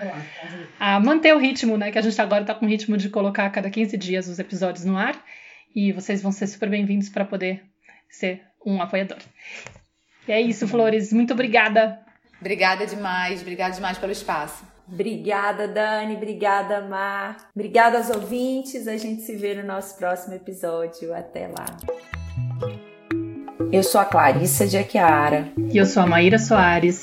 [0.79, 1.91] a manter o ritmo, né?
[1.91, 4.39] Que a gente agora está com o ritmo de colocar a cada 15 dias os
[4.39, 5.17] episódios no ar.
[5.75, 7.65] E vocês vão ser super bem-vindos para poder
[8.09, 9.19] ser um apoiador.
[10.27, 11.13] E é isso, Flores.
[11.13, 11.99] Muito obrigada.
[12.41, 14.65] Obrigada demais, obrigada demais pelo espaço.
[14.87, 16.15] Obrigada, Dani.
[16.15, 17.49] Obrigada, Mar.
[17.55, 18.87] Obrigada aos ouvintes.
[18.87, 21.15] A gente se vê no nosso próximo episódio.
[21.15, 22.24] Até lá.
[23.73, 25.49] Eu sou a Clarissa de Aquiara.
[25.73, 27.03] E eu sou a Maíra Soares.